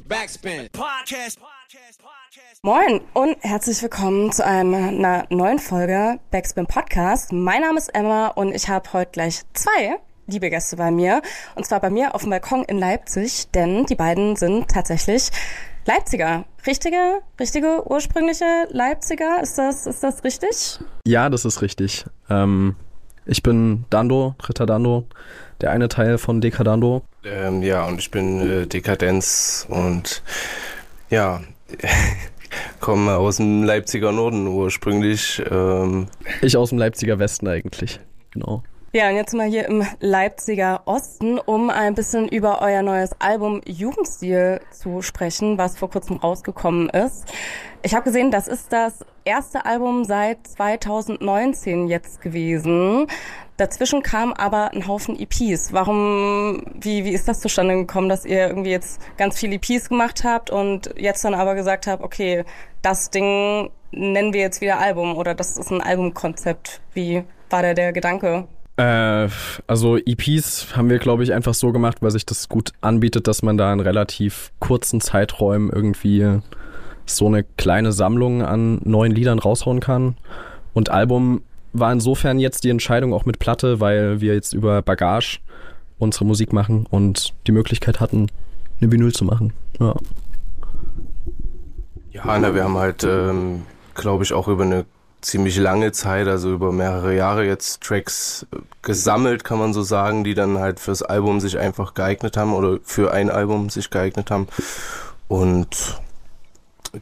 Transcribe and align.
Backspin. 0.00 0.68
Podcast. 0.72 1.38
Moin 2.62 3.00
und 3.14 3.36
herzlich 3.40 3.82
willkommen 3.82 4.30
zu 4.30 4.44
einer 4.44 5.24
neuen 5.30 5.58
Folge 5.58 6.18
Backspin 6.30 6.66
Podcast. 6.66 7.32
Mein 7.32 7.62
Name 7.62 7.78
ist 7.78 7.88
Emma 7.94 8.28
und 8.28 8.54
ich 8.54 8.68
habe 8.68 8.92
heute 8.92 9.10
gleich 9.12 9.42
zwei 9.54 9.96
liebe 10.26 10.50
Gäste 10.50 10.76
bei 10.76 10.90
mir. 10.90 11.22
Und 11.54 11.64
zwar 11.64 11.80
bei 11.80 11.88
mir 11.88 12.14
auf 12.14 12.22
dem 12.22 12.30
Balkon 12.30 12.64
in 12.64 12.78
Leipzig, 12.78 13.50
denn 13.52 13.86
die 13.86 13.94
beiden 13.94 14.36
sind 14.36 14.68
tatsächlich 14.68 15.30
Leipziger. 15.86 16.44
Richtige, 16.66 17.22
richtige 17.40 17.88
ursprüngliche 17.88 18.66
Leipziger? 18.70 19.40
Ist 19.40 19.56
das, 19.56 19.86
ist 19.86 20.02
das 20.02 20.24
richtig? 20.24 20.78
Ja, 21.06 21.30
das 21.30 21.46
ist 21.46 21.62
richtig. 21.62 22.04
Ähm, 22.28 22.76
ich 23.24 23.42
bin 23.42 23.86
Dando, 23.90 24.34
Ritter 24.48 24.66
Dando, 24.66 25.06
der 25.60 25.70
eine 25.70 25.88
Teil 25.88 26.18
von 26.18 26.40
Dekadando. 26.40 27.02
Ähm, 27.26 27.62
ja, 27.62 27.84
und 27.86 27.98
ich 27.98 28.10
bin 28.10 28.40
äh, 28.40 28.66
Dekadenz 28.66 29.66
und 29.68 30.22
ja, 31.10 31.40
komme 32.80 33.16
aus 33.16 33.38
dem 33.38 33.64
Leipziger 33.64 34.12
Norden 34.12 34.46
ursprünglich. 34.46 35.42
Ähm. 35.50 36.08
Ich 36.42 36.56
aus 36.56 36.70
dem 36.70 36.78
Leipziger 36.78 37.18
Westen 37.18 37.48
eigentlich, 37.48 38.00
genau. 38.32 38.62
Ja, 38.92 39.10
und 39.10 39.16
jetzt 39.16 39.34
mal 39.34 39.46
hier 39.46 39.66
im 39.66 39.84
Leipziger 40.00 40.82
Osten, 40.86 41.38
um 41.38 41.68
ein 41.68 41.94
bisschen 41.94 42.28
über 42.28 42.62
euer 42.62 42.80
neues 42.80 43.10
Album 43.18 43.60
Jugendstil 43.66 44.60
zu 44.70 45.02
sprechen, 45.02 45.58
was 45.58 45.76
vor 45.76 45.90
kurzem 45.90 46.16
rausgekommen 46.16 46.88
ist. 46.88 47.26
Ich 47.82 47.94
habe 47.94 48.04
gesehen, 48.04 48.30
das 48.30 48.48
ist 48.48 48.72
das 48.72 49.04
erste 49.24 49.66
Album 49.66 50.04
seit 50.04 50.46
2019 50.46 51.88
jetzt 51.88 52.22
gewesen. 52.22 53.06
Dazwischen 53.56 54.02
kam 54.02 54.32
aber 54.34 54.72
ein 54.72 54.86
Haufen 54.86 55.18
EPs. 55.18 55.72
Warum, 55.72 56.62
wie, 56.78 57.04
wie 57.04 57.12
ist 57.12 57.26
das 57.26 57.40
zustande 57.40 57.74
gekommen, 57.74 58.08
dass 58.08 58.24
ihr 58.26 58.48
irgendwie 58.48 58.70
jetzt 58.70 59.00
ganz 59.16 59.38
viele 59.38 59.54
EPs 59.54 59.88
gemacht 59.88 60.24
habt 60.24 60.50
und 60.50 60.90
jetzt 60.96 61.24
dann 61.24 61.34
aber 61.34 61.54
gesagt 61.54 61.86
habt, 61.86 62.02
okay, 62.02 62.44
das 62.82 63.10
Ding 63.10 63.70
nennen 63.92 64.34
wir 64.34 64.40
jetzt 64.40 64.60
wieder 64.60 64.78
Album 64.78 65.16
oder 65.16 65.34
das 65.34 65.56
ist 65.56 65.70
ein 65.70 65.80
Albumkonzept. 65.80 66.80
Wie 66.92 67.24
war 67.48 67.62
da 67.62 67.72
der 67.72 67.92
Gedanke? 67.92 68.46
Äh, 68.76 69.28
also 69.66 69.96
EPs 69.96 70.76
haben 70.76 70.90
wir, 70.90 70.98
glaube 70.98 71.22
ich, 71.22 71.32
einfach 71.32 71.54
so 71.54 71.72
gemacht, 71.72 71.98
weil 72.02 72.10
sich 72.10 72.26
das 72.26 72.50
gut 72.50 72.72
anbietet, 72.82 73.26
dass 73.26 73.42
man 73.42 73.56
da 73.56 73.72
in 73.72 73.80
relativ 73.80 74.52
kurzen 74.58 75.00
Zeiträumen 75.00 75.70
irgendwie 75.70 76.40
so 77.06 77.26
eine 77.26 77.44
kleine 77.44 77.92
Sammlung 77.92 78.42
an 78.42 78.80
neuen 78.84 79.12
Liedern 79.12 79.38
raushauen 79.38 79.80
kann. 79.80 80.16
Und 80.74 80.90
Album 80.90 81.42
war 81.78 81.92
insofern 81.92 82.38
jetzt 82.38 82.64
die 82.64 82.70
Entscheidung 82.70 83.12
auch 83.12 83.24
mit 83.24 83.38
Platte, 83.38 83.80
weil 83.80 84.20
wir 84.20 84.34
jetzt 84.34 84.52
über 84.52 84.82
Bagage 84.82 85.38
unsere 85.98 86.24
Musik 86.24 86.52
machen 86.52 86.86
und 86.90 87.32
die 87.46 87.52
Möglichkeit 87.52 88.00
hatten, 88.00 88.28
eine 88.80 88.92
Vinyl 88.92 89.12
zu 89.12 89.24
machen. 89.24 89.52
Ja, 89.80 89.94
ja 92.10 92.38
na, 92.38 92.54
wir 92.54 92.64
haben 92.64 92.76
halt, 92.76 93.04
ähm, 93.04 93.62
glaube 93.94 94.24
ich, 94.24 94.32
auch 94.32 94.48
über 94.48 94.64
eine 94.64 94.84
ziemlich 95.22 95.56
lange 95.58 95.92
Zeit, 95.92 96.28
also 96.28 96.52
über 96.52 96.72
mehrere 96.72 97.14
Jahre 97.14 97.44
jetzt 97.44 97.82
Tracks 97.82 98.46
gesammelt, 98.82 99.44
kann 99.44 99.58
man 99.58 99.72
so 99.72 99.82
sagen, 99.82 100.22
die 100.22 100.34
dann 100.34 100.58
halt 100.58 100.78
fürs 100.78 101.02
Album 101.02 101.40
sich 101.40 101.58
einfach 101.58 101.94
geeignet 101.94 102.36
haben 102.36 102.54
oder 102.54 102.78
für 102.84 103.12
ein 103.12 103.30
Album 103.30 103.68
sich 103.70 103.90
geeignet 103.90 104.30
haben. 104.30 104.46
Und 105.28 106.00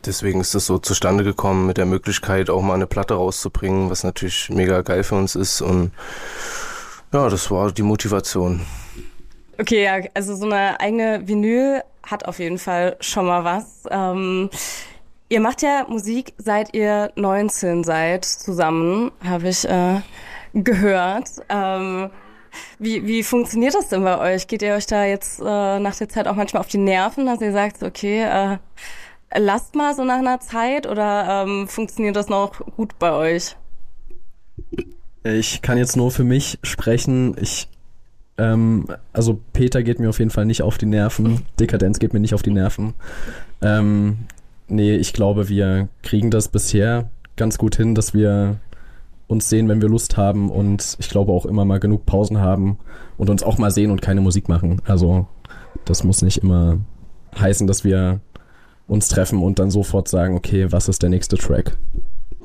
deswegen 0.05 0.41
ist 0.41 0.55
das 0.55 0.67
so 0.67 0.79
zustande 0.79 1.25
gekommen 1.25 1.67
mit 1.67 1.77
der 1.77 1.87
Möglichkeit, 1.87 2.51
auch 2.51 2.63
mal 2.63 2.75
eine 2.75 2.87
Platte 2.87 3.15
rauszubringen, 3.15 3.91
was 3.91 4.05
natürlich 4.05 4.51
mega 4.51 4.83
geil 4.83 5.05
für 5.05 5.17
uns 5.17 5.35
ist. 5.35 5.61
Und 5.61 5.93
ja, 7.13 7.29
das 7.29 7.51
war 7.51 7.73
die 7.73 7.83
Motivation. 7.83 8.61
Okay, 9.59 9.85
ja, 9.85 10.01
also 10.15 10.35
so 10.35 10.47
eine 10.47 10.81
eigene 10.81 11.27
Vinyl 11.27 11.83
hat 12.03 12.27
auf 12.27 12.39
jeden 12.39 12.59
Fall 12.59 12.97
schon 13.01 13.27
mal 13.27 13.45
was. 13.45 13.85
Ähm, 13.91 14.51
ihr 15.29 15.41
macht 15.41 15.63
ja 15.63 15.87
Musik, 15.89 16.35
seit 16.39 16.75
ihr 16.75 17.13
19 17.15 17.85
seid, 17.85 18.25
zusammen, 18.25 19.13
habe 19.23 19.49
ich 19.49 19.65
äh, 19.69 20.01
gehört. 20.55 21.31
Ähm, 21.49 22.11
wie, 22.79 23.07
wie 23.07 23.23
funktioniert 23.23 23.75
das 23.75 23.89
denn 23.89 24.05
bei 24.05 24.19
euch? 24.19 24.47
Geht 24.47 24.63
ihr 24.63 24.75
euch 24.75 24.87
da 24.87 25.05
jetzt 25.05 25.41
äh, 25.41 25.79
nach 25.79 25.97
der 25.97 26.09
Zeit 26.09 26.29
auch 26.29 26.37
manchmal 26.37 26.61
auf 26.61 26.69
die 26.69 26.79
Nerven, 26.79 27.27
dass 27.27 27.41
ihr 27.41 27.53
sagt, 27.53 27.83
okay, 27.83 28.23
äh, 28.23 28.59
lasst 29.37 29.75
mal 29.75 29.95
so 29.95 30.05
nach 30.05 30.19
einer 30.19 30.41
Zeit 30.41 30.87
oder 30.87 31.45
ähm, 31.45 31.69
funktioniert 31.69 32.17
das 32.17 32.29
noch 32.29 32.61
gut 32.77 32.99
bei 32.99 33.13
euch? 33.13 33.57
Ich 35.25 35.63
kann 35.63 35.79
jetzt 35.79 35.97
nur 35.97 36.11
für 36.11 36.25
mich 36.25 36.59
sprechen. 36.63 37.37
Ich, 37.41 37.69
ähm, 38.37 38.87
also 39.13 39.41
Peter 39.53 39.83
geht 39.83 39.99
mir 39.99 40.11
auf 40.11 40.19
jeden 40.19 40.31
Fall 40.31 40.45
nicht 40.45 40.63
auf 40.63 40.79
die 40.79 40.87
Nerven. 40.87 41.43
Dekadenz 41.59 41.99
geht 41.99 42.13
mir 42.13 42.21
nicht 42.21 42.35
auf 42.35 42.43
die 42.43 42.51
Nerven. 42.51 42.95
Ähm, 43.63 44.19
nee, 44.69 44.95
ich 44.97 45.13
glaube, 45.13 45.49
wir 45.49 45.89
kriegen 46.03 46.31
das 46.31 46.49
bisher 46.49 47.11
ganz 47.37 47.59
gut 47.59 47.77
hin, 47.77 47.95
dass 47.95 48.15
wir 48.15 48.57
uns 49.27 49.49
sehen, 49.49 49.69
wenn 49.69 49.81
wir 49.81 49.89
Lust 49.89 50.17
haben 50.17 50.51
und 50.51 50.97
ich 51.01 51.09
glaube 51.09 51.33
auch 51.33 51.47
immer 51.47 51.65
mal 51.65 51.81
genug 51.81 52.05
Pausen 52.05 52.41
haben 52.41 52.79
und 53.17 53.31
uns 53.31 53.43
auch 53.43 53.59
mal 53.59 53.71
sehen 53.71 53.91
und 53.91 54.03
keine 54.03 54.21
Musik 54.21 54.49
machen. 54.49 54.81
Also 54.85 55.27
das 55.87 56.05
muss 56.05 56.23
nicht 56.23 56.43
immer 56.43 56.79
heißen, 57.39 57.67
dass 57.67 57.85
wir 57.85 58.21
uns 58.87 59.09
treffen 59.09 59.43
und 59.43 59.59
dann 59.59 59.71
sofort 59.71 60.09
sagen, 60.09 60.37
okay, 60.37 60.71
was 60.71 60.89
ist 60.89 61.03
der 61.03 61.11
nächste 61.11 61.37
Track? 61.37 61.77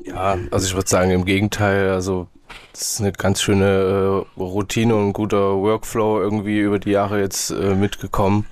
Ja, 0.04 0.38
also 0.50 0.66
ich 0.66 0.74
würde 0.74 0.88
sagen, 0.88 1.10
im 1.10 1.24
Gegenteil, 1.24 1.90
also 1.90 2.28
das 2.72 2.92
ist 2.92 3.00
eine 3.00 3.12
ganz 3.12 3.42
schöne 3.42 4.24
äh, 4.36 4.40
Routine 4.40 4.94
und 4.94 5.08
ein 5.08 5.12
guter 5.12 5.56
Workflow 5.56 6.20
irgendwie 6.20 6.58
über 6.58 6.78
die 6.78 6.90
Jahre 6.90 7.20
jetzt 7.20 7.50
äh, 7.50 7.74
mitgekommen. 7.74 8.46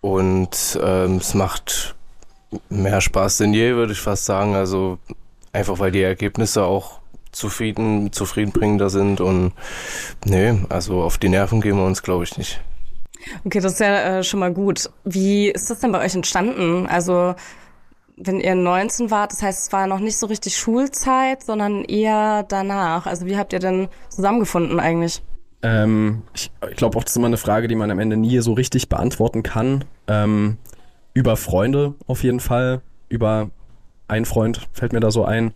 Und 0.00 0.78
ähm, 0.82 1.16
es 1.16 1.34
macht 1.34 1.94
mehr 2.68 3.00
Spaß 3.00 3.38
denn 3.38 3.54
je, 3.54 3.74
würde 3.74 3.92
ich 3.92 4.00
fast 4.00 4.24
sagen. 4.24 4.54
Also 4.54 4.98
einfach 5.52 5.78
weil 5.78 5.92
die 5.92 6.02
Ergebnisse 6.02 6.64
auch 6.64 7.00
zufrieden, 7.32 8.12
zufriedenbringender 8.12 8.90
sind 8.90 9.20
und 9.20 9.52
nee, 10.24 10.58
also 10.68 11.02
auf 11.02 11.18
die 11.18 11.28
Nerven 11.28 11.60
gehen 11.60 11.76
wir 11.76 11.84
uns, 11.84 12.02
glaube 12.02 12.24
ich, 12.24 12.38
nicht. 12.38 12.60
Okay, 13.44 13.60
das 13.60 13.74
ist 13.74 13.80
ja 13.80 14.18
äh, 14.18 14.22
schon 14.22 14.40
mal 14.40 14.52
gut. 14.52 14.90
Wie 15.04 15.48
ist 15.48 15.70
das 15.70 15.80
denn 15.80 15.92
bei 15.92 16.04
euch 16.04 16.14
entstanden? 16.14 16.86
Also, 16.86 17.34
wenn 18.16 18.40
ihr 18.40 18.54
19 18.54 19.10
wart, 19.10 19.32
das 19.32 19.42
heißt, 19.42 19.66
es 19.66 19.72
war 19.72 19.86
noch 19.86 20.00
nicht 20.00 20.16
so 20.16 20.26
richtig 20.26 20.56
Schulzeit, 20.56 21.42
sondern 21.42 21.84
eher 21.84 22.44
danach. 22.44 23.06
Also, 23.06 23.26
wie 23.26 23.36
habt 23.36 23.52
ihr 23.52 23.58
denn 23.58 23.88
zusammengefunden 24.08 24.80
eigentlich? 24.80 25.22
Ähm, 25.62 26.22
ich, 26.34 26.50
ich 26.70 26.76
glaube 26.76 26.96
auch, 26.98 27.04
das 27.04 27.12
ist 27.12 27.16
immer 27.16 27.26
eine 27.26 27.36
Frage, 27.36 27.68
die 27.68 27.74
man 27.74 27.90
am 27.90 27.98
Ende 27.98 28.16
nie 28.16 28.38
so 28.40 28.52
richtig 28.52 28.88
beantworten 28.88 29.42
kann. 29.42 29.84
Ähm, 30.06 30.58
über 31.14 31.36
Freunde 31.36 31.94
auf 32.06 32.22
jeden 32.22 32.40
Fall. 32.40 32.82
Über 33.08 33.50
einen 34.08 34.26
Freund 34.26 34.68
fällt 34.72 34.92
mir 34.92 35.00
da 35.00 35.10
so 35.10 35.24
ein. 35.24 35.54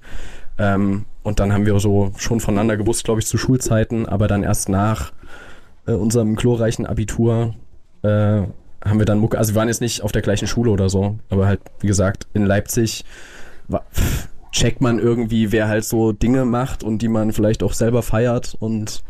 Ähm, 0.58 1.04
und 1.22 1.38
dann 1.38 1.52
haben 1.52 1.66
wir 1.66 1.78
so 1.78 2.12
schon 2.16 2.40
voneinander 2.40 2.76
gewusst, 2.76 3.04
glaube 3.04 3.20
ich, 3.20 3.26
zu 3.26 3.38
Schulzeiten, 3.38 4.06
aber 4.06 4.26
dann 4.26 4.42
erst 4.42 4.68
nach 4.68 5.12
äh, 5.90 5.94
unserem 5.94 6.36
glorreichen 6.36 6.86
Abitur 6.86 7.54
äh, 8.02 8.42
haben 8.82 8.98
wir 8.98 9.04
dann 9.04 9.18
Mucke, 9.18 9.36
also 9.36 9.52
wir 9.52 9.58
waren 9.58 9.68
jetzt 9.68 9.80
nicht 9.80 10.02
auf 10.02 10.12
der 10.12 10.22
gleichen 10.22 10.48
Schule 10.48 10.70
oder 10.70 10.88
so, 10.88 11.18
aber 11.28 11.46
halt, 11.46 11.60
wie 11.80 11.86
gesagt, 11.86 12.26
in 12.32 12.46
Leipzig 12.46 13.04
war, 13.68 13.84
pff, 13.92 14.28
checkt 14.52 14.80
man 14.80 14.98
irgendwie, 14.98 15.52
wer 15.52 15.68
halt 15.68 15.84
so 15.84 16.12
Dinge 16.12 16.44
macht 16.44 16.82
und 16.82 17.02
die 17.02 17.08
man 17.08 17.32
vielleicht 17.32 17.62
auch 17.62 17.72
selber 17.72 18.02
feiert 18.02 18.56
und 18.58 19.02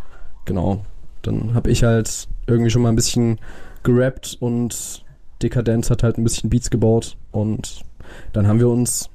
genau, 0.45 0.85
dann 1.23 1.55
habe 1.55 1.71
ich 1.71 1.85
halt 1.85 2.29
irgendwie 2.47 2.71
schon 2.71 2.83
mal 2.83 2.89
ein 2.89 2.97
bisschen 2.97 3.39
gerappt 3.83 4.37
und 4.41 5.05
Dekadenz 5.43 5.91
hat 5.91 6.03
halt 6.03 6.19
ein 6.19 6.25
bisschen 6.25 6.51
Beats 6.51 6.71
gebaut 6.71 7.17
und 7.31 7.83
dann 8.33 8.47
haben 8.47 8.59
wir 8.59 8.69
uns 8.69 9.09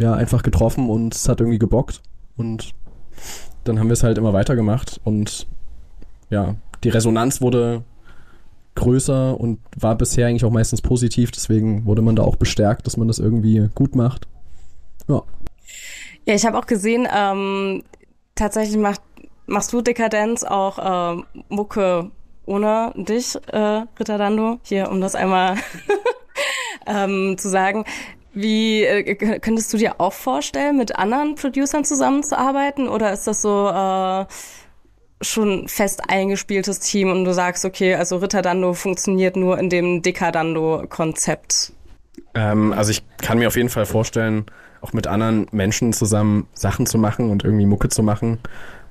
ja 0.00 0.14
einfach 0.14 0.42
getroffen 0.42 0.88
und 0.88 1.14
es 1.14 1.28
hat 1.28 1.40
irgendwie 1.40 1.58
gebockt 1.58 2.00
und 2.36 2.72
dann 3.64 3.78
haben 3.78 3.88
wir 3.88 3.94
es 3.94 4.02
halt 4.02 4.16
immer 4.16 4.32
weitergemacht 4.32 5.00
und 5.04 5.46
ja, 6.30 6.56
die 6.84 6.88
Resonanz 6.88 7.40
wurde 7.40 7.82
größer 8.74 9.38
und 9.38 9.58
war 9.76 9.96
bisher 9.96 10.26
eigentlich 10.26 10.44
auch 10.44 10.52
meistens 10.52 10.80
positiv. 10.82 11.30
Deswegen 11.30 11.84
wurde 11.84 12.02
man 12.02 12.16
da 12.16 12.22
auch 12.22 12.36
bestärkt, 12.36 12.86
dass 12.86 12.96
man 12.96 13.08
das 13.08 13.18
irgendwie 13.18 13.68
gut 13.74 13.96
macht. 13.96 14.28
Ja. 15.08 15.22
Ja, 16.26 16.34
ich 16.34 16.46
habe 16.46 16.58
auch 16.58 16.66
gesehen, 16.66 17.08
ähm, 17.12 17.82
tatsächlich 18.34 18.76
macht, 18.76 19.00
machst 19.46 19.72
du 19.72 19.80
Dekadenz 19.80 20.44
auch 20.44 21.16
äh, 21.18 21.22
Mucke 21.48 22.10
ohne 22.46 22.92
dich, 22.96 23.36
äh, 23.52 23.84
Ritter 23.98 24.18
Dando, 24.18 24.58
hier, 24.62 24.90
um 24.90 25.00
das 25.00 25.14
einmal 25.14 25.56
ähm, 26.86 27.36
zu 27.36 27.48
sagen. 27.48 27.84
Wie 28.32 28.84
äh, 28.84 29.14
könntest 29.40 29.72
du 29.72 29.78
dir 29.78 30.00
auch 30.00 30.12
vorstellen, 30.12 30.76
mit 30.76 30.96
anderen 30.96 31.34
Producern 31.34 31.84
zusammenzuarbeiten? 31.84 32.88
Oder 32.88 33.12
ist 33.12 33.26
das 33.26 33.42
so 33.42 33.68
äh, 33.68 34.26
schon 35.20 35.68
fest 35.68 36.02
eingespieltes 36.08 36.80
Team 36.80 37.10
und 37.10 37.24
du 37.24 37.32
sagst, 37.32 37.64
okay, 37.64 37.94
also 37.94 38.18
Ritterdando 38.18 38.72
funktioniert 38.74 39.36
nur 39.36 39.58
in 39.58 39.68
dem 39.68 40.02
Dekadando-Konzept? 40.02 41.72
Ähm, 42.34 42.72
also 42.72 42.90
ich 42.90 43.02
kann 43.18 43.38
mir 43.38 43.48
auf 43.48 43.56
jeden 43.56 43.68
Fall 43.68 43.86
vorstellen, 43.86 44.46
auch 44.80 44.92
mit 44.92 45.06
anderen 45.06 45.46
Menschen 45.50 45.92
zusammen 45.92 46.46
Sachen 46.54 46.86
zu 46.86 46.98
machen 46.98 47.30
und 47.30 47.44
irgendwie 47.44 47.66
Mucke 47.66 47.88
zu 47.88 48.02
machen. 48.02 48.38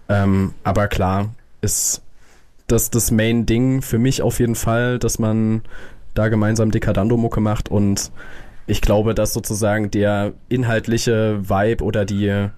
Ähm, 0.10 0.54
aber 0.64 0.88
klar 0.88 1.30
ist 1.62 2.02
das 2.68 2.92
das 2.92 3.12
Main-Ding 3.12 3.82
für 3.82 3.98
mich 3.98 4.22
auf 4.22 4.40
jeden 4.40 4.56
Fall, 4.56 5.00
dass 5.00 5.20
man 5.20 5.62
da 6.14 6.28
gemeinsam 6.28 6.72
Decadando-Mucke 6.72 7.40
macht 7.40 7.70
und 7.70 8.12
ich 8.66 8.82
glaube, 8.82 9.16
dass 9.16 9.34
sozusagen 9.34 9.92
der 9.92 10.34
inhaltliche 10.50 11.40
Vibe 11.50 11.84
oder 11.84 12.04
die, 12.04 12.50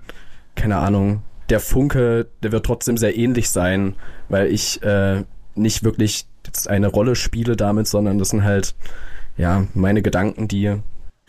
keine 0.56 0.77
Ahnung, 0.77 1.21
der 1.49 1.59
Funke, 1.59 2.27
der 2.43 2.51
wird 2.51 2.65
trotzdem 2.65 2.97
sehr 2.97 3.17
ähnlich 3.17 3.49
sein, 3.49 3.95
weil 4.29 4.47
ich 4.47 4.81
äh, 4.83 5.23
nicht 5.55 5.83
wirklich 5.83 6.25
jetzt 6.45 6.69
eine 6.69 6.87
Rolle 6.87 7.15
spiele 7.15 7.55
damit, 7.55 7.87
sondern 7.87 8.17
das 8.17 8.29
sind 8.29 8.43
halt 8.43 8.75
ja 9.37 9.65
meine 9.73 10.01
Gedanken, 10.01 10.47
die 10.47 10.75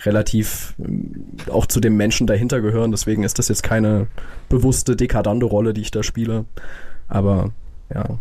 relativ 0.03 0.75
äh, 0.79 1.51
auch 1.51 1.67
zu 1.67 1.81
dem 1.81 1.97
Menschen 1.97 2.27
dahinter 2.27 2.61
gehören. 2.61 2.91
Deswegen 2.91 3.23
ist 3.23 3.39
das 3.39 3.49
jetzt 3.49 3.63
keine 3.63 4.07
bewusste 4.49 4.97
Dekadando-Rolle, 4.97 5.75
die 5.75 5.83
ich 5.83 5.91
da 5.91 6.03
spiele. 6.03 6.45
Aber 7.09 7.53
ja, 7.93 8.19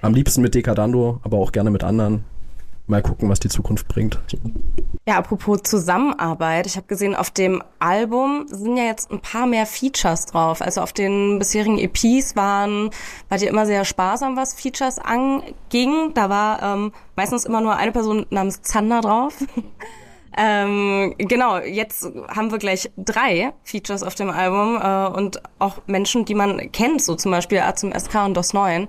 am 0.00 0.14
liebsten 0.14 0.42
mit 0.42 0.54
Decadando, 0.54 1.20
aber 1.22 1.38
auch 1.38 1.52
gerne 1.52 1.70
mit 1.70 1.84
anderen. 1.84 2.24
Mal 2.90 3.02
gucken, 3.02 3.28
was 3.28 3.38
die 3.38 3.48
Zukunft 3.48 3.86
bringt. 3.86 4.18
Ja, 5.06 5.16
apropos 5.16 5.62
Zusammenarbeit. 5.62 6.66
Ich 6.66 6.76
habe 6.76 6.88
gesehen, 6.88 7.14
auf 7.14 7.30
dem 7.30 7.62
Album 7.78 8.46
sind 8.48 8.76
ja 8.76 8.82
jetzt 8.82 9.12
ein 9.12 9.20
paar 9.20 9.46
mehr 9.46 9.64
Features 9.64 10.26
drauf. 10.26 10.60
Also 10.60 10.80
auf 10.80 10.92
den 10.92 11.38
bisherigen 11.38 11.78
EPs 11.78 12.34
waren, 12.34 12.90
war 13.28 13.38
dir 13.38 13.48
immer 13.48 13.64
sehr 13.64 13.84
sparsam, 13.84 14.36
was 14.36 14.54
Features 14.54 14.98
anging. 14.98 16.14
Da 16.14 16.28
war 16.30 16.62
ähm, 16.64 16.92
meistens 17.14 17.44
immer 17.44 17.60
nur 17.60 17.76
eine 17.76 17.92
Person 17.92 18.26
namens 18.30 18.60
Zander 18.62 19.02
drauf. 19.02 19.34
Ähm, 20.36 21.14
genau, 21.18 21.58
jetzt 21.58 22.04
haben 22.28 22.50
wir 22.50 22.58
gleich 22.58 22.90
drei 22.96 23.52
Features 23.64 24.02
auf 24.02 24.14
dem 24.14 24.30
Album 24.30 24.80
äh, 24.80 25.18
und 25.18 25.42
auch 25.58 25.78
Menschen, 25.86 26.24
die 26.24 26.34
man 26.34 26.70
kennt, 26.72 27.02
so 27.02 27.14
zum 27.16 27.32
Beispiel 27.32 27.58
A 27.58 27.74
zum 27.74 27.92
SK 27.92 28.26
und 28.26 28.34
DOS 28.34 28.52
9. 28.52 28.88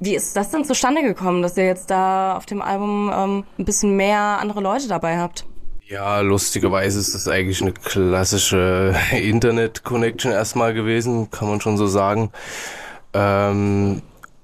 Wie 0.00 0.14
ist 0.14 0.36
das 0.36 0.50
denn 0.50 0.64
zustande 0.64 1.02
gekommen, 1.02 1.42
dass 1.42 1.56
ihr 1.56 1.64
jetzt 1.64 1.90
da 1.90 2.36
auf 2.36 2.46
dem 2.46 2.60
Album 2.60 3.10
ähm, 3.14 3.44
ein 3.58 3.64
bisschen 3.64 3.96
mehr 3.96 4.38
andere 4.40 4.60
Leute 4.60 4.88
dabei 4.88 5.18
habt? 5.18 5.46
Ja, 5.86 6.20
lustigerweise 6.20 6.98
ist 6.98 7.14
das 7.14 7.28
eigentlich 7.28 7.60
eine 7.60 7.72
klassische 7.72 8.94
Internet-Connection 9.12 10.32
erstmal 10.32 10.74
gewesen, 10.74 11.30
kann 11.30 11.48
man 11.48 11.60
schon 11.60 11.76
so 11.76 11.86
sagen. 11.86 12.30
Ähm, 13.14 14.02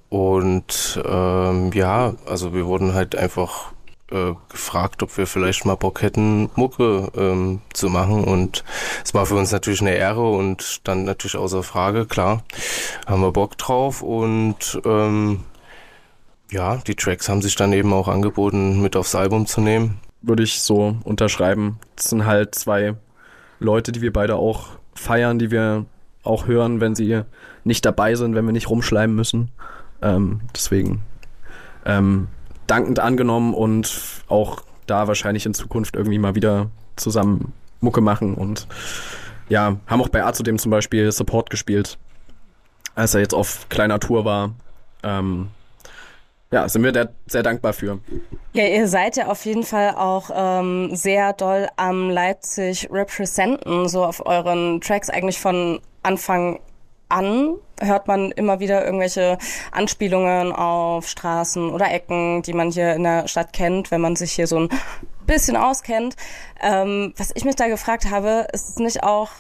und 0.09 1.03
ähm, 1.05 1.71
ja, 1.73 2.15
also 2.27 2.55
wir 2.55 2.67
wurden 2.67 2.95
halt 2.95 3.17
einfach 3.17 3.73
äh, 4.11 4.35
gefragt, 4.49 5.03
ob 5.03 5.17
wir 5.17 5.27
vielleicht 5.27 5.65
mal 5.65 5.77
Bock 5.77 6.03
hätten, 6.03 6.51
Mucke 6.55 7.11
ähm, 7.17 7.61
zu 7.73 7.89
machen. 7.89 8.25
Und 8.25 8.65
es 9.05 9.15
war 9.15 9.27
für 9.27 9.35
uns 9.35 9.53
natürlich 9.53 9.81
eine 9.81 9.95
Ehre 9.95 10.29
und 10.31 10.63
stand 10.63 11.05
natürlich 11.05 11.37
außer 11.37 11.63
Frage, 11.63 12.07
klar, 12.07 12.43
haben 13.07 13.23
wir 13.23 13.33
Bock 13.33 13.59
drauf. 13.59 14.03
Und 14.03 14.81
ähm, 14.85 15.45
ja, 16.51 16.77
die 16.77 16.95
Tracks 16.95 17.29
haben 17.29 17.43
sich 17.43 17.57
dann 17.57 17.73
eben 17.73 17.93
auch 17.93 18.09
angeboten, 18.09 18.81
mit 18.81 18.97
aufs 18.97 19.15
Album 19.15 19.47
zu 19.47 19.61
nehmen. 19.61 20.01
Würde 20.23 20.43
ich 20.43 20.63
so 20.63 20.97
unterschreiben. 21.05 21.79
Das 21.97 22.11
sind 22.11 22.25
halt 22.25 22.55
zwei 22.55 22.95
Leute, 23.61 23.93
die 23.93 24.03
wir 24.03 24.13
beide 24.13 24.37
auch 24.37 24.69
feiern, 24.95 25.39
die 25.39 25.51
wir 25.51 25.85
auch 26.23 26.47
hören, 26.47 26.81
wenn 26.81 26.95
sie 26.95 27.23
nicht 27.65 27.85
dabei 27.85 28.15
sind, 28.15 28.35
wenn 28.35 28.45
wir 28.45 28.53
nicht 28.53 28.71
rumschleimen 28.71 29.15
müssen. 29.15 29.51
Ähm, 30.03 30.41
deswegen 30.55 31.03
ähm, 31.85 32.29
dankend 32.69 33.01
angenommen 33.01 33.55
und 33.55 34.01
auch 34.29 34.63
da 34.87 35.09
wahrscheinlich 35.09 35.45
in 35.47 35.55
Zukunft 35.55 35.97
irgendwie 35.97 36.19
mal 36.19 36.35
wieder 36.37 36.71
zusammen 36.97 37.53
Mucke 37.81 38.01
machen 38.01 38.35
und 38.35 38.69
ja, 39.49 39.77
haben 39.87 40.03
auch 40.03 40.09
bei 40.09 40.25
A 40.25 40.33
zudem 40.33 40.59
zum 40.59 40.71
Beispiel 40.71 41.11
Support 41.11 41.51
gespielt, 41.51 41.99
als 42.95 43.15
er 43.15 43.21
jetzt 43.21 43.35
auf 43.35 43.69
kleiner 43.69 43.99
Tour 43.99 44.25
war. 44.25 44.51
Ähm, 45.03 45.49
ja, 46.51 46.69
sind 46.69 46.83
wir 46.83 46.93
da 46.93 47.09
sehr 47.27 47.43
dankbar 47.43 47.73
für. 47.75 48.01
Ja, 48.55 48.65
ihr 48.65 48.89
seid 48.89 49.17
ja 49.17 49.27
auf 49.27 49.45
jeden 49.45 49.65
Fall 49.65 49.95
auch 49.97 50.31
ähm, 50.35 50.95
sehr 50.95 51.35
doll 51.35 51.69
am 51.77 52.09
Leipzig 52.09 52.89
representen, 52.91 53.89
so 53.89 54.05
auf 54.05 54.25
euren 54.25 54.81
Tracks 54.81 55.11
eigentlich 55.11 55.39
von 55.39 55.81
Anfang 56.03 56.61
an 57.09 57.57
hört 57.81 58.09
man 58.09 58.33
immer 58.33 58.61
wieder 58.61 58.85
irgendwelche 58.85 59.39
Anspielungen 59.73 60.53
auf 60.53 61.09
Straßen 61.09 61.71
oder 61.71 61.91
Ecken, 61.91 62.43
die 62.43 62.53
man 62.53 62.71
hier 62.71 62.95
in 62.95 63.05
der 63.05 63.29
Stadt 63.29 63.53
kennt, 63.53 63.91
wenn 63.91 64.01
man 64.01 64.17
sich 64.17 64.33
hier 64.33 64.47
so 64.47 64.59
ein 64.59 64.69
bisschen 65.27 65.57
auskennt. 65.57 66.17
Ähm, 66.61 67.13
was 67.17 67.31
ich 67.35 67.45
mich 67.45 67.57
da 67.57 67.69
gefragt 67.69 68.11
habe, 68.11 68.49
ist 68.53 68.69
es 68.69 68.77
nicht 68.77 69.03
auch 69.03 69.31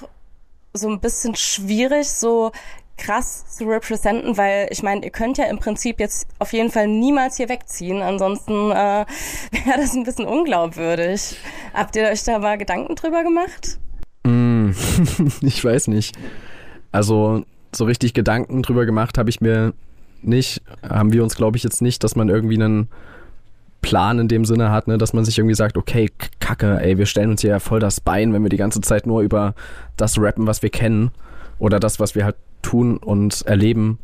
so 0.72 0.88
ein 0.88 1.00
bisschen 1.00 1.34
schwierig, 1.34 2.10
so 2.10 2.52
krass 2.96 3.46
zu 3.56 3.64
representen, 3.64 4.36
weil 4.36 4.68
ich 4.70 4.82
meine, 4.82 5.04
ihr 5.04 5.10
könnt 5.10 5.38
ja 5.38 5.44
im 5.44 5.58
Prinzip 5.58 6.00
jetzt 6.00 6.26
auf 6.40 6.52
jeden 6.52 6.70
Fall 6.70 6.88
niemals 6.88 7.36
hier 7.36 7.48
wegziehen, 7.48 8.02
ansonsten 8.02 8.70
äh, 8.72 9.06
wäre 9.64 9.78
das 9.78 9.94
ein 9.94 10.04
bisschen 10.04 10.26
unglaubwürdig. 10.26 11.36
Habt 11.72 11.96
ihr 11.96 12.08
euch 12.08 12.24
da 12.24 12.38
mal 12.38 12.58
Gedanken 12.58 12.96
drüber 12.96 13.22
gemacht? 13.22 13.78
Mm, 14.24 14.72
ich 15.40 15.64
weiß 15.64 15.88
nicht. 15.88 16.16
Also 16.90 17.44
so 17.72 17.84
richtig 17.84 18.14
Gedanken 18.14 18.62
drüber 18.62 18.86
gemacht 18.86 19.18
habe 19.18 19.30
ich 19.30 19.40
mir 19.40 19.74
nicht, 20.22 20.62
haben 20.82 21.12
wir 21.12 21.22
uns, 21.22 21.36
glaube 21.36 21.56
ich, 21.56 21.62
jetzt 21.62 21.82
nicht, 21.82 22.02
dass 22.02 22.16
man 22.16 22.28
irgendwie 22.28 22.56
einen 22.56 22.88
Plan 23.82 24.18
in 24.18 24.28
dem 24.28 24.44
Sinne 24.44 24.70
hat, 24.70 24.88
ne, 24.88 24.98
dass 24.98 25.12
man 25.12 25.24
sich 25.24 25.38
irgendwie 25.38 25.54
sagt, 25.54 25.76
okay, 25.76 26.10
Kacke, 26.40 26.80
ey, 26.80 26.98
wir 26.98 27.06
stellen 27.06 27.30
uns 27.30 27.42
hier 27.42 27.50
ja 27.50 27.60
voll 27.60 27.80
das 27.80 28.00
Bein, 28.00 28.32
wenn 28.32 28.42
wir 28.42 28.48
die 28.48 28.56
ganze 28.56 28.80
Zeit 28.80 29.06
nur 29.06 29.22
über 29.22 29.54
das 29.96 30.18
rappen, 30.18 30.46
was 30.46 30.62
wir 30.62 30.70
kennen 30.70 31.12
oder 31.58 31.78
das, 31.78 32.00
was 32.00 32.14
wir 32.14 32.24
halt 32.24 32.36
tun 32.62 32.96
und 32.96 33.42
erleben. 33.46 33.98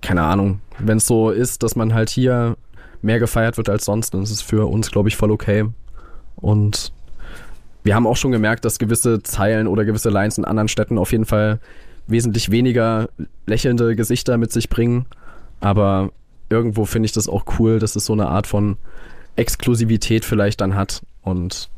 Keine 0.00 0.22
Ahnung. 0.22 0.60
Wenn 0.78 0.96
es 0.96 1.06
so 1.06 1.30
ist, 1.30 1.62
dass 1.62 1.76
man 1.76 1.94
halt 1.94 2.10
hier 2.10 2.56
mehr 3.00 3.20
gefeiert 3.20 3.56
wird 3.56 3.68
als 3.68 3.84
sonst, 3.84 4.14
dann 4.14 4.22
ist 4.22 4.30
es 4.30 4.42
für 4.42 4.68
uns, 4.68 4.90
glaube 4.90 5.08
ich, 5.08 5.16
voll 5.16 5.30
okay. 5.30 5.66
Und 6.36 6.92
wir 7.84 7.94
haben 7.94 8.06
auch 8.06 8.16
schon 8.16 8.32
gemerkt, 8.32 8.64
dass 8.64 8.78
gewisse 8.78 9.22
Zeilen 9.22 9.66
oder 9.68 9.84
gewisse 9.84 10.10
Lines 10.10 10.38
in 10.38 10.44
anderen 10.44 10.68
Städten 10.68 10.98
auf 10.98 11.12
jeden 11.12 11.24
Fall 11.24 11.60
wesentlich 12.06 12.50
weniger 12.50 13.08
lächelnde 13.46 13.96
Gesichter 13.96 14.38
mit 14.38 14.52
sich 14.52 14.68
bringen. 14.68 15.06
Aber 15.60 16.10
irgendwo 16.50 16.84
finde 16.84 17.06
ich 17.06 17.12
das 17.12 17.28
auch 17.28 17.44
cool, 17.58 17.78
dass 17.78 17.96
es 17.96 18.06
so 18.06 18.12
eine 18.12 18.28
Art 18.28 18.46
von 18.46 18.76
Exklusivität 19.36 20.24
vielleicht 20.24 20.60
dann 20.60 20.74
hat. 20.74 21.02
Und 21.22 21.70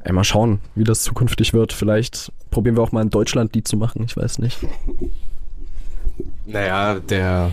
ey, 0.00 0.12
mal 0.12 0.24
schauen, 0.24 0.60
wie 0.74 0.84
das 0.84 1.02
zukünftig 1.02 1.52
wird. 1.52 1.72
Vielleicht 1.72 2.32
probieren 2.50 2.76
wir 2.76 2.82
auch 2.82 2.92
mal 2.92 3.00
ein 3.00 3.10
Deutschland-Lied 3.10 3.66
zu 3.66 3.76
machen, 3.76 4.04
ich 4.04 4.16
weiß 4.16 4.38
nicht. 4.38 4.58
Naja, 6.46 6.98
der 7.00 7.52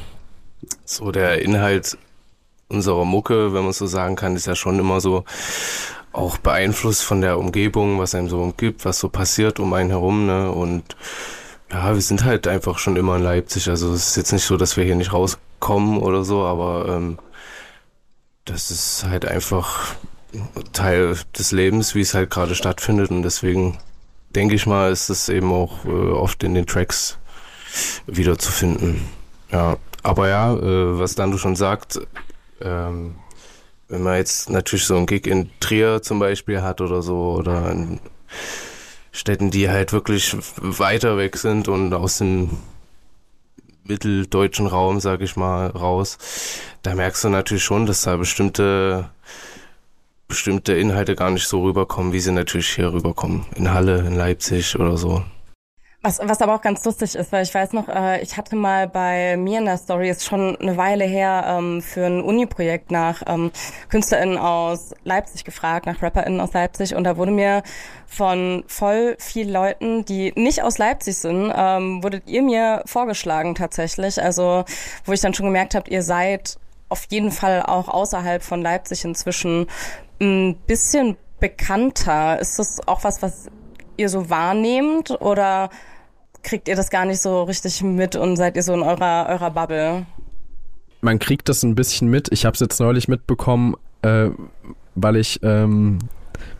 so 0.85 1.11
der 1.11 1.41
Inhalt 1.41 1.97
unserer 2.67 3.05
Mucke, 3.05 3.53
wenn 3.53 3.63
man 3.63 3.73
so 3.73 3.87
sagen 3.87 4.15
kann, 4.15 4.35
ist 4.35 4.45
ja 4.45 4.55
schon 4.55 4.79
immer 4.79 5.01
so 5.01 5.23
auch 6.11 6.37
beeinflusst 6.37 7.03
von 7.03 7.21
der 7.21 7.37
Umgebung, 7.37 7.99
was 7.99 8.15
einem 8.15 8.29
so 8.29 8.41
umgibt, 8.41 8.85
was 8.85 8.99
so 8.99 9.09
passiert 9.09 9.59
um 9.59 9.73
einen 9.73 9.89
herum, 9.89 10.25
ne? 10.25 10.51
Und 10.51 10.95
ja, 11.71 11.93
wir 11.93 12.01
sind 12.01 12.23
halt 12.23 12.47
einfach 12.47 12.79
schon 12.79 12.95
immer 12.95 13.17
in 13.17 13.23
Leipzig. 13.23 13.69
Also 13.69 13.93
es 13.93 14.09
ist 14.09 14.17
jetzt 14.17 14.31
nicht 14.31 14.45
so, 14.45 14.57
dass 14.57 14.77
wir 14.77 14.83
hier 14.83 14.95
nicht 14.95 15.13
rauskommen 15.13 15.99
oder 15.99 16.23
so, 16.23 16.43
aber 16.43 16.87
ähm, 16.89 17.19
das 18.45 18.71
ist 18.71 19.05
halt 19.07 19.25
einfach 19.25 19.95
Teil 20.73 21.17
des 21.37 21.51
Lebens, 21.51 21.95
wie 21.95 22.01
es 22.01 22.13
halt 22.13 22.29
gerade 22.29 22.55
stattfindet. 22.55 23.11
Und 23.11 23.23
deswegen 23.23 23.77
denke 24.35 24.55
ich 24.55 24.65
mal, 24.65 24.91
ist 24.91 25.09
es 25.09 25.29
eben 25.29 25.51
auch 25.51 25.85
äh, 25.85 25.89
oft 25.89 26.43
in 26.43 26.55
den 26.55 26.65
Tracks 26.65 27.17
wiederzufinden. 28.07 29.01
Ja, 29.51 29.77
aber 30.03 30.27
ja, 30.27 30.53
äh, 30.53 30.99
was 30.99 31.15
dann 31.15 31.31
du 31.31 31.37
schon 31.37 31.55
sagst, 31.55 32.01
ähm, 32.61 33.15
wenn 33.87 34.03
man 34.03 34.17
jetzt 34.17 34.49
natürlich 34.49 34.85
so 34.85 34.95
einen 34.95 35.07
Gig 35.07 35.25
in 35.27 35.49
Trier 35.59 36.01
zum 36.01 36.19
Beispiel 36.19 36.61
hat 36.61 36.81
oder 36.81 37.01
so 37.01 37.33
oder 37.33 37.71
in, 37.71 37.99
Städten, 39.11 39.51
die 39.51 39.69
halt 39.69 39.93
wirklich 39.93 40.35
weiter 40.57 41.17
weg 41.17 41.37
sind 41.37 41.67
und 41.67 41.93
aus 41.93 42.19
dem 42.19 42.57
mitteldeutschen 43.83 44.67
Raum, 44.67 44.99
sag 44.99 45.21
ich 45.21 45.35
mal, 45.35 45.67
raus, 45.67 46.17
da 46.83 46.95
merkst 46.95 47.23
du 47.23 47.29
natürlich 47.29 47.63
schon, 47.63 47.85
dass 47.85 48.03
da 48.03 48.17
bestimmte 48.17 49.09
bestimmte 50.27 50.73
Inhalte 50.73 51.15
gar 51.15 51.31
nicht 51.31 51.47
so 51.47 51.63
rüberkommen, 51.63 52.13
wie 52.13 52.19
sie 52.19 52.31
natürlich 52.31 52.69
hier 52.69 52.93
rüberkommen. 52.93 53.45
In 53.55 53.73
Halle, 53.73 53.97
in 54.05 54.15
Leipzig 54.15 54.79
oder 54.79 54.95
so. 54.95 55.23
Was, 56.01 56.19
was 56.23 56.41
aber 56.41 56.55
auch 56.55 56.61
ganz 56.61 56.85
lustig 56.85 57.13
ist, 57.15 57.33
weil 57.33 57.43
ich 57.43 57.53
weiß 57.53 57.73
noch, 57.73 57.89
äh, 57.89 58.21
ich 58.21 58.37
hatte 58.37 58.55
mal 58.55 58.87
bei 58.87 59.35
mir 59.35 59.59
in 59.59 59.65
der 59.65 59.77
Story, 59.77 60.09
ist 60.09 60.23
schon 60.23 60.55
eine 60.55 60.77
Weile 60.77 61.03
her, 61.03 61.43
ähm, 61.45 61.81
für 61.81 62.05
ein 62.05 62.21
Uni-Projekt 62.21 62.89
nach 62.89 63.21
ähm, 63.27 63.51
KünstlerInnen 63.89 64.37
aus 64.37 64.93
Leipzig 65.03 65.43
gefragt, 65.43 65.87
nach 65.87 66.01
RapperInnen 66.01 66.39
aus 66.39 66.53
Leipzig 66.53 66.95
und 66.95 67.03
da 67.03 67.17
wurde 67.17 67.31
mir 67.31 67.63
von 68.07 68.63
voll 68.67 69.17
vielen 69.19 69.49
Leuten, 69.49 70.05
die 70.05 70.31
nicht 70.37 70.63
aus 70.63 70.77
Leipzig 70.77 71.17
sind, 71.17 71.51
ähm, 71.53 72.01
wurdet 72.01 72.23
ihr 72.27 72.43
mir 72.43 72.81
vorgeschlagen 72.85 73.53
tatsächlich. 73.53 74.23
Also 74.23 74.63
wo 75.03 75.11
ich 75.11 75.19
dann 75.19 75.33
schon 75.33 75.47
gemerkt 75.47 75.75
habe, 75.75 75.89
ihr 75.89 76.01
seid 76.01 76.57
auf 76.87 77.07
jeden 77.09 77.31
Fall 77.31 77.61
auch 77.63 77.89
außerhalb 77.89 78.41
von 78.41 78.61
Leipzig 78.61 79.03
inzwischen 79.03 79.67
ein 80.21 80.55
bisschen 80.65 81.17
bekannter. 81.41 82.39
Ist 82.39 82.57
das 82.57 82.87
auch 82.87 83.03
was, 83.03 83.21
was 83.21 83.47
ihr 83.99 84.09
so 84.09 84.29
wahrnehmt 84.29 85.11
oder 85.21 85.69
kriegt 86.41 86.67
ihr 86.67 86.75
das 86.75 86.89
gar 86.89 87.05
nicht 87.05 87.21
so 87.21 87.43
richtig 87.43 87.83
mit 87.83 88.15
und 88.15 88.37
seid 88.37 88.55
ihr 88.55 88.63
so 88.63 88.73
in 88.73 88.81
eurer, 88.81 89.27
eurer 89.29 89.51
Bubble? 89.51 90.05
Man 91.01 91.19
kriegt 91.19 91.49
das 91.49 91.63
ein 91.63 91.75
bisschen 91.75 92.09
mit. 92.09 92.29
Ich 92.31 92.45
habe 92.45 92.53
es 92.53 92.59
jetzt 92.59 92.79
neulich 92.79 93.07
mitbekommen, 93.07 93.75
äh, 94.01 94.29
weil 94.95 95.15
ich 95.15 95.39
ähm, 95.43 95.99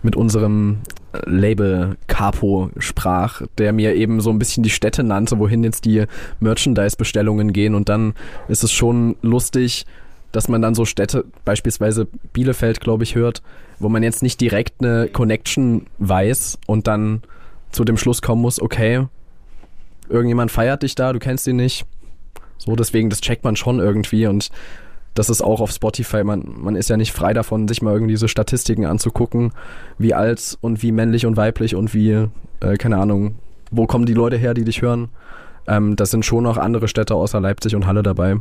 mit 0.03 0.15
unserem 0.15 0.79
Label 1.25 1.97
Capo 2.07 2.69
sprach, 2.77 3.41
der 3.57 3.73
mir 3.73 3.95
eben 3.95 4.21
so 4.21 4.29
ein 4.29 4.39
bisschen 4.39 4.63
die 4.63 4.69
Städte 4.69 5.03
nannte, 5.03 5.39
wohin 5.39 5.63
jetzt 5.63 5.85
die 5.85 6.05
Merchandise-Bestellungen 6.39 7.51
gehen. 7.51 7.75
Und 7.75 7.89
dann 7.89 8.13
ist 8.47 8.63
es 8.63 8.71
schon 8.71 9.17
lustig, 9.21 9.85
dass 10.31 10.47
man 10.47 10.61
dann 10.61 10.75
so 10.75 10.85
Städte, 10.85 11.25
beispielsweise 11.45 12.07
Bielefeld, 12.33 12.81
glaube 12.81 13.03
ich, 13.03 13.15
hört, 13.15 13.41
wo 13.79 13.89
man 13.89 14.03
jetzt 14.03 14.23
nicht 14.23 14.39
direkt 14.41 14.81
eine 14.83 15.07
Connection 15.07 15.87
weiß 15.97 16.59
und 16.67 16.87
dann 16.87 17.21
zu 17.71 17.83
dem 17.83 17.97
Schluss 17.97 18.21
kommen 18.21 18.41
muss, 18.41 18.61
okay, 18.61 19.07
irgendjemand 20.07 20.51
feiert 20.51 20.83
dich 20.83 20.95
da, 20.95 21.13
du 21.13 21.19
kennst 21.19 21.47
ihn 21.47 21.55
nicht. 21.55 21.85
So, 22.57 22.75
deswegen, 22.75 23.09
das 23.09 23.21
checkt 23.21 23.43
man 23.43 23.55
schon 23.55 23.79
irgendwie 23.79 24.27
und 24.27 24.49
das 25.15 25.29
ist 25.29 25.41
auch 25.41 25.59
auf 25.59 25.71
Spotify, 25.71 26.23
man, 26.23 26.43
man 26.57 26.75
ist 26.75 26.89
ja 26.89 26.97
nicht 26.97 27.11
frei 27.11 27.33
davon, 27.33 27.67
sich 27.67 27.81
mal 27.81 27.93
irgendwie 27.93 28.13
diese 28.13 28.27
Statistiken 28.27 28.85
anzugucken, 28.85 29.51
wie 29.97 30.13
alt 30.13 30.57
und 30.61 30.83
wie 30.83 30.91
männlich 30.91 31.25
und 31.25 31.35
weiblich 31.37 31.75
und 31.75 31.93
wie, 31.93 32.27
äh, 32.59 32.77
keine 32.77 32.97
Ahnung, 32.97 33.35
wo 33.71 33.85
kommen 33.85 34.05
die 34.05 34.13
Leute 34.13 34.37
her, 34.37 34.53
die 34.53 34.63
dich 34.63 34.81
hören. 34.81 35.09
Ähm, 35.67 35.95
das 35.95 36.11
sind 36.11 36.25
schon 36.25 36.43
noch 36.43 36.57
andere 36.57 36.87
Städte 36.87 37.15
außer 37.15 37.39
Leipzig 37.39 37.75
und 37.75 37.85
Halle 37.85 38.03
dabei. 38.03 38.37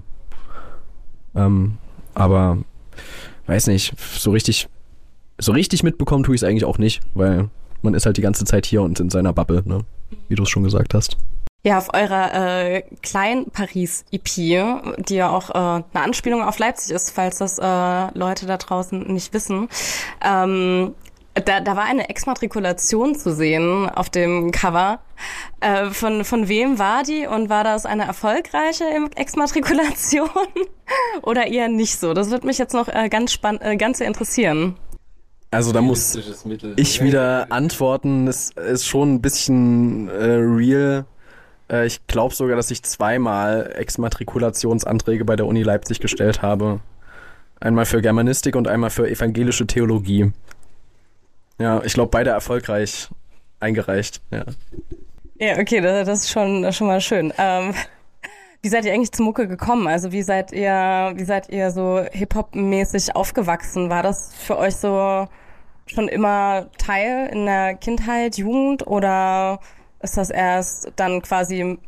Ähm, 1.35 1.79
aber 2.15 2.59
weiß 3.47 3.69
nicht, 3.69 3.95
so 3.99 4.31
richtig, 4.31 4.69
so 5.39 5.53
richtig 5.53 5.83
mitbekommen 5.83 6.25
tue 6.25 6.35
ich 6.35 6.43
es 6.43 6.49
eigentlich 6.49 6.65
auch 6.65 6.79
nicht, 6.79 7.01
weil 7.15 7.49
man 7.83 7.95
ist 7.95 8.07
halt 8.07 8.17
die 8.17 8.23
ganze 8.23 8.45
Zeit 8.45 8.67
hier 8.67 8.83
und 8.83 8.99
in 9.01 9.11
seiner 9.11 9.33
Bubble, 9.33 9.63
ne? 9.65 9.85
Wie 10.29 10.35
du 10.35 10.43
es 10.43 10.49
schon 10.49 10.65
gesagt 10.65 10.95
hast. 10.95 11.17
Ja, 11.65 11.79
auf 11.79 11.93
eurer 11.93 12.35
äh, 12.35 12.83
Klein-Paris-EP, 13.03 15.05
die 15.05 15.15
ja 15.15 15.31
auch 15.31 15.51
äh, 15.51 15.83
eine 15.93 16.05
Anspielung 16.05 16.43
auf 16.43 16.59
Leipzig 16.59 16.95
ist, 16.95 17.11
falls 17.11 17.39
das 17.39 17.59
äh, 17.59 18.19
Leute 18.19 18.47
da 18.47 18.57
draußen 18.57 19.13
nicht 19.13 19.35
wissen. 19.35 19.69
Ähm, 20.25 20.95
da, 21.49 21.61
da 21.61 21.77
war 21.77 21.85
eine 21.85 22.11
Exmatrikulation 22.11 23.15
zu 23.15 23.35
sehen 23.35 23.89
auf 23.89 24.11
dem 24.11 24.51
Cover. 24.51 25.01
Äh, 25.61 25.91
von, 25.91 26.25
von 26.25 26.49
wem 26.49 26.79
war 26.79 27.03
die 27.03 27.27
und 27.27 27.49
war 27.49 27.65
das 27.65 27.87
eine 27.87 28.05
erfolgreiche 28.05 28.85
Exmatrikulation 29.17 30.29
oder 31.23 31.47
eher 31.47 31.69
nicht 31.69 31.99
so? 31.99 32.13
Das 32.13 32.31
würde 32.31 32.47
mich 32.47 32.59
jetzt 32.59 32.75
noch 32.75 32.89
äh, 32.89 33.09
ganz 33.09 33.33
spannend, 33.33 33.63
äh, 33.63 33.77
ganz 33.77 34.01
interessieren. 34.01 34.77
Also 35.51 35.73
da 35.73 35.81
muss 35.81 36.15
ich 36.77 37.03
wieder 37.03 37.51
antworten. 37.51 38.29
Es 38.29 38.51
ist 38.51 38.87
schon 38.87 39.15
ein 39.15 39.23
bisschen 39.23 40.09
äh, 40.11 40.35
real. 40.35 41.07
Äh, 41.71 41.87
ich 41.87 42.07
glaube 42.07 42.35
sogar, 42.35 42.57
dass 42.57 42.71
ich 42.71 42.83
zweimal 42.83 43.73
Exmatrikulationsanträge 43.75 45.25
bei 45.25 45.37
der 45.37 45.47
Uni 45.47 45.63
Leipzig 45.63 46.01
gestellt 46.01 46.43
habe. 46.43 46.81
Einmal 47.61 47.87
für 47.87 48.03
Germanistik 48.03 48.55
und 48.55 48.69
einmal 48.69 48.91
für 48.91 49.09
evangelische 49.09 49.67
Theologie. 49.67 50.33
Ja, 51.59 51.83
ich 51.85 51.95
glaube, 51.95 52.11
beide 52.11 52.31
erfolgreich 52.31 53.09
eingereicht. 53.61 54.21
Ja, 54.31 54.45
ja 55.39 55.59
okay, 55.59 55.81
das, 55.81 56.07
das 56.07 56.21
ist 56.21 56.31
schon, 56.31 56.73
schon 56.73 56.87
mal 56.87 57.01
schön. 57.01 57.33
Ähm, 57.37 57.75
wie 58.63 58.69
seid 58.69 58.85
ihr 58.85 58.93
eigentlich 58.93 59.13
zur 59.13 59.25
Mucke 59.25 59.47
gekommen? 59.47 59.87
Also 59.87 60.13
wie 60.13 60.23
seid 60.23 60.53
ihr, 60.53 61.13
wie 61.15 61.25
seid 61.25 61.49
ihr 61.49 61.71
so 61.71 62.05
Hip-Hop-mäßig 62.11 63.15
aufgewachsen? 63.15 63.91
War 63.91 64.03
das 64.03 64.35
für 64.35 64.59
euch 64.59 64.77
so 64.77 65.29
schon 65.87 66.09
immer 66.09 66.67
Teil 66.79 67.29
in 67.33 67.47
der 67.47 67.75
Kindheit, 67.75 68.37
Jugend 68.37 68.87
oder 68.87 69.61
ist 70.01 70.17
das 70.17 70.31
erst 70.31 70.93
dann 70.97 71.23
quasi 71.23 71.79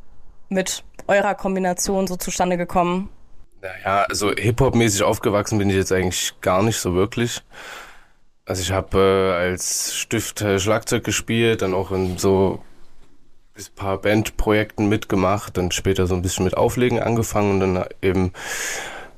mit 0.49 0.85
eurer 1.07 1.35
Kombination 1.35 2.07
so 2.07 2.17
zustande 2.17 2.57
gekommen? 2.57 3.09
Naja, 3.62 4.07
also 4.09 4.33
Hip-Hop-mäßig 4.33 5.03
aufgewachsen 5.03 5.59
bin 5.59 5.69
ich 5.71 5.77
jetzt 5.77 5.93
eigentlich 5.93 6.41
gar 6.41 6.62
nicht 6.62 6.79
so 6.79 6.95
wirklich. 6.95 7.43
Also 8.50 8.62
ich 8.62 8.73
habe 8.73 8.99
äh, 8.99 9.45
als 9.45 9.95
Stift 9.95 10.40
äh, 10.40 10.59
Schlagzeug 10.59 11.04
gespielt, 11.04 11.62
dann 11.62 11.73
auch 11.73 11.92
in 11.92 12.19
so 12.19 12.59
ein 13.57 13.62
paar 13.76 13.99
Bandprojekten 13.99 14.88
mitgemacht, 14.88 15.57
dann 15.57 15.71
später 15.71 16.09
so 16.09 16.16
ein 16.16 16.23
bisschen 16.23 16.47
mit 16.47 16.57
Auflegen 16.57 16.99
angefangen 16.99 17.52
und 17.52 17.61
dann 17.61 17.85
eben 18.02 18.33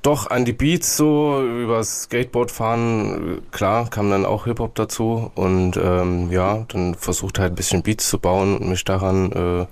doch 0.02 0.28
an 0.28 0.44
die 0.44 0.52
Beats 0.52 0.98
so 0.98 1.42
übers 1.42 2.02
Skateboard 2.02 2.50
fahren, 2.50 3.40
klar, 3.52 3.88
kam 3.88 4.10
dann 4.10 4.26
auch 4.26 4.44
Hip-Hop 4.44 4.74
dazu 4.74 5.30
und 5.34 5.78
ähm, 5.82 6.30
ja, 6.30 6.66
dann 6.68 6.94
versucht 6.94 7.38
halt 7.38 7.52
ein 7.52 7.56
bisschen 7.56 7.82
Beats 7.82 8.10
zu 8.10 8.18
bauen 8.18 8.58
und 8.58 8.68
mich 8.68 8.84
daran 8.84 9.32
äh, 9.32 9.66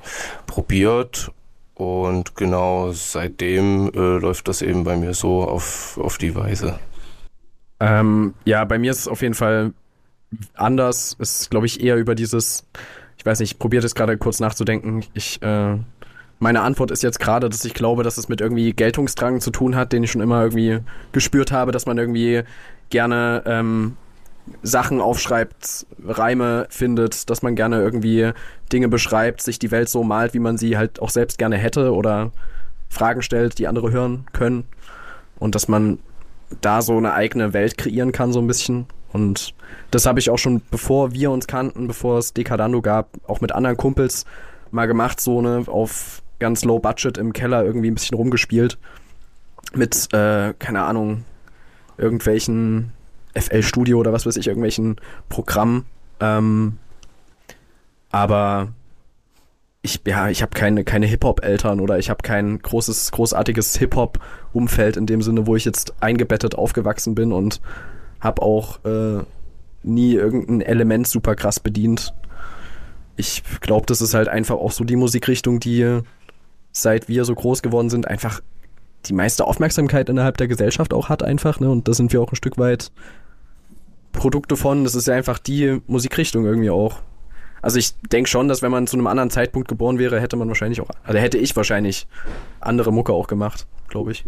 probiert 0.46 1.32
und 1.74 2.34
genau 2.34 2.92
seitdem 2.92 3.90
äh, 3.92 3.98
läuft 4.20 4.48
das 4.48 4.62
eben 4.62 4.84
bei 4.84 4.96
mir 4.96 5.12
so 5.12 5.42
auf, 5.42 5.98
auf 6.00 6.16
die 6.16 6.34
Weise. 6.34 6.78
Ähm, 7.80 8.34
ja, 8.44 8.64
bei 8.64 8.78
mir 8.78 8.90
ist 8.90 9.00
es 9.00 9.08
auf 9.08 9.22
jeden 9.22 9.34
Fall 9.34 9.72
anders. 10.54 11.16
Es 11.18 11.40
ist, 11.40 11.50
glaube 11.50 11.66
ich, 11.66 11.82
eher 11.82 11.96
über 11.96 12.14
dieses, 12.14 12.64
ich 13.16 13.26
weiß 13.26 13.40
nicht, 13.40 13.52
ich 13.52 13.58
probiere 13.58 13.82
das 13.82 13.94
gerade 13.94 14.16
kurz 14.18 14.38
nachzudenken. 14.38 15.04
Ich, 15.14 15.42
äh, 15.42 15.76
meine 16.38 16.60
Antwort 16.60 16.90
ist 16.90 17.02
jetzt 17.02 17.20
gerade, 17.20 17.48
dass 17.48 17.64
ich 17.64 17.74
glaube, 17.74 18.02
dass 18.02 18.18
es 18.18 18.28
mit 18.28 18.40
irgendwie 18.40 18.72
Geltungsdrang 18.72 19.40
zu 19.40 19.50
tun 19.50 19.76
hat, 19.76 19.92
den 19.92 20.04
ich 20.04 20.10
schon 20.10 20.22
immer 20.22 20.42
irgendwie 20.42 20.78
gespürt 21.12 21.52
habe, 21.52 21.72
dass 21.72 21.86
man 21.86 21.98
irgendwie 21.98 22.42
gerne 22.90 23.42
ähm, 23.46 23.96
Sachen 24.62 25.00
aufschreibt, 25.00 25.86
Reime 26.04 26.66
findet, 26.70 27.30
dass 27.30 27.42
man 27.42 27.54
gerne 27.54 27.80
irgendwie 27.80 28.32
Dinge 28.72 28.88
beschreibt, 28.88 29.42
sich 29.42 29.58
die 29.58 29.70
Welt 29.70 29.88
so 29.88 30.02
malt, 30.02 30.34
wie 30.34 30.38
man 30.38 30.58
sie 30.58 30.76
halt 30.76 31.00
auch 31.00 31.10
selbst 31.10 31.38
gerne 31.38 31.56
hätte 31.56 31.92
oder 31.92 32.32
Fragen 32.88 33.22
stellt, 33.22 33.58
die 33.58 33.68
andere 33.68 33.92
hören 33.92 34.26
können. 34.32 34.64
Und 35.38 35.54
dass 35.54 35.68
man 35.68 35.98
da 36.60 36.82
so 36.82 36.96
eine 36.96 37.14
eigene 37.14 37.52
Welt 37.52 37.78
kreieren 37.78 38.12
kann, 38.12 38.32
so 38.32 38.40
ein 38.40 38.46
bisschen. 38.46 38.86
Und 39.12 39.54
das 39.90 40.06
habe 40.06 40.18
ich 40.18 40.30
auch 40.30 40.38
schon, 40.38 40.62
bevor 40.70 41.12
wir 41.12 41.30
uns 41.30 41.46
kannten, 41.46 41.88
bevor 41.88 42.18
es 42.18 42.32
Decadando 42.32 42.80
gab, 42.82 43.08
auch 43.26 43.40
mit 43.40 43.52
anderen 43.52 43.76
Kumpels 43.76 44.24
mal 44.70 44.86
gemacht, 44.86 45.20
so 45.20 45.38
eine 45.38 45.64
auf 45.66 46.22
ganz 46.38 46.64
low 46.64 46.78
budget 46.78 47.18
im 47.18 47.32
Keller 47.32 47.64
irgendwie 47.64 47.90
ein 47.90 47.94
bisschen 47.94 48.16
rumgespielt. 48.16 48.78
Mit, 49.74 50.12
äh, 50.12 50.54
keine 50.58 50.82
Ahnung, 50.82 51.24
irgendwelchen 51.98 52.92
FL 53.34 53.62
Studio 53.62 53.98
oder 53.98 54.12
was 54.12 54.26
weiß 54.26 54.36
ich, 54.36 54.48
irgendwelchen 54.48 54.96
Programmen. 55.28 55.86
Ähm, 56.18 56.78
aber 58.10 58.68
ich, 59.82 60.00
ja, 60.06 60.28
ich 60.28 60.42
habe 60.42 60.54
keine, 60.54 60.84
keine 60.84 61.06
Hip-Hop-Eltern 61.06 61.80
oder 61.80 61.98
ich 61.98 62.10
habe 62.10 62.22
kein 62.22 62.58
großes, 62.58 63.12
großartiges 63.12 63.76
Hip-Hop-Umfeld 63.78 64.96
in 64.96 65.06
dem 65.06 65.22
Sinne, 65.22 65.46
wo 65.46 65.56
ich 65.56 65.64
jetzt 65.64 65.94
eingebettet 66.00 66.54
aufgewachsen 66.54 67.14
bin 67.14 67.32
und 67.32 67.60
habe 68.20 68.42
auch 68.42 68.84
äh, 68.84 69.22
nie 69.82 70.14
irgendein 70.14 70.60
Element 70.60 71.08
super 71.08 71.34
krass 71.34 71.60
bedient. 71.60 72.14
Ich 73.16 73.42
glaube, 73.60 73.86
das 73.86 74.02
ist 74.02 74.12
halt 74.12 74.28
einfach 74.28 74.56
auch 74.56 74.72
so 74.72 74.84
die 74.84 74.96
Musikrichtung, 74.96 75.60
die 75.60 76.00
seit 76.72 77.08
wir 77.08 77.24
so 77.24 77.34
groß 77.34 77.62
geworden 77.62 77.90
sind, 77.90 78.06
einfach 78.06 78.40
die 79.06 79.14
meiste 79.14 79.46
Aufmerksamkeit 79.46 80.10
innerhalb 80.10 80.36
der 80.36 80.48
Gesellschaft 80.48 80.92
auch 80.92 81.08
hat 81.08 81.22
einfach, 81.22 81.58
ne? 81.58 81.70
Und 81.70 81.88
da 81.88 81.94
sind 81.94 82.12
wir 82.12 82.20
auch 82.20 82.30
ein 82.30 82.36
Stück 82.36 82.58
weit 82.58 82.92
Produkte 84.12 84.56
von. 84.56 84.84
Das 84.84 84.94
ist 84.94 85.06
ja 85.06 85.14
einfach 85.14 85.38
die 85.38 85.80
Musikrichtung 85.86 86.44
irgendwie 86.44 86.70
auch. 86.70 87.00
Also 87.62 87.78
ich 87.78 87.94
denke 88.00 88.28
schon, 88.28 88.48
dass 88.48 88.62
wenn 88.62 88.70
man 88.70 88.86
zu 88.86 88.96
einem 88.96 89.06
anderen 89.06 89.30
Zeitpunkt 89.30 89.68
geboren 89.68 89.98
wäre, 89.98 90.20
hätte 90.20 90.36
man 90.36 90.48
wahrscheinlich 90.48 90.80
auch, 90.80 90.88
also 91.04 91.18
hätte 91.18 91.38
ich 91.38 91.54
wahrscheinlich 91.56 92.06
andere 92.60 92.92
Mucke 92.92 93.12
auch 93.12 93.26
gemacht, 93.26 93.66
glaube 93.88 94.12
ich. 94.12 94.24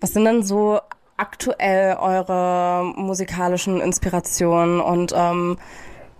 Was 0.00 0.12
sind 0.12 0.24
denn 0.24 0.42
so 0.42 0.80
aktuell 1.16 1.96
eure 1.96 2.84
musikalischen 2.94 3.80
Inspirationen 3.80 4.80
und 4.80 5.12
ähm, 5.16 5.56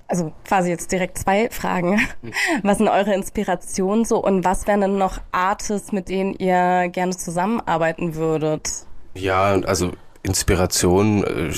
also 0.09 0.33
quasi 0.47 0.71
jetzt 0.71 0.93
direkt 0.93 1.19
zwei 1.19 1.51
Fragen. 1.51 2.01
Was 2.63 2.79
sind 2.79 2.89
eure 2.89 3.15
Inspirationen 3.15 4.05
so 4.05 4.23
und 4.23 4.45
was 4.45 4.67
wären 4.67 4.81
denn 4.81 4.99
noch 4.99 5.19
Artists, 5.33 5.93
mit 5.93 6.09
denen 6.09 6.35
ihr 6.35 6.89
gerne 6.89 7.17
zusammenarbeiten 7.17 8.15
würdet? 8.15 8.87
Ja, 9.15 9.55
also 9.63 9.93
Inspiration. 10.23 11.25
Äh, 11.25 11.53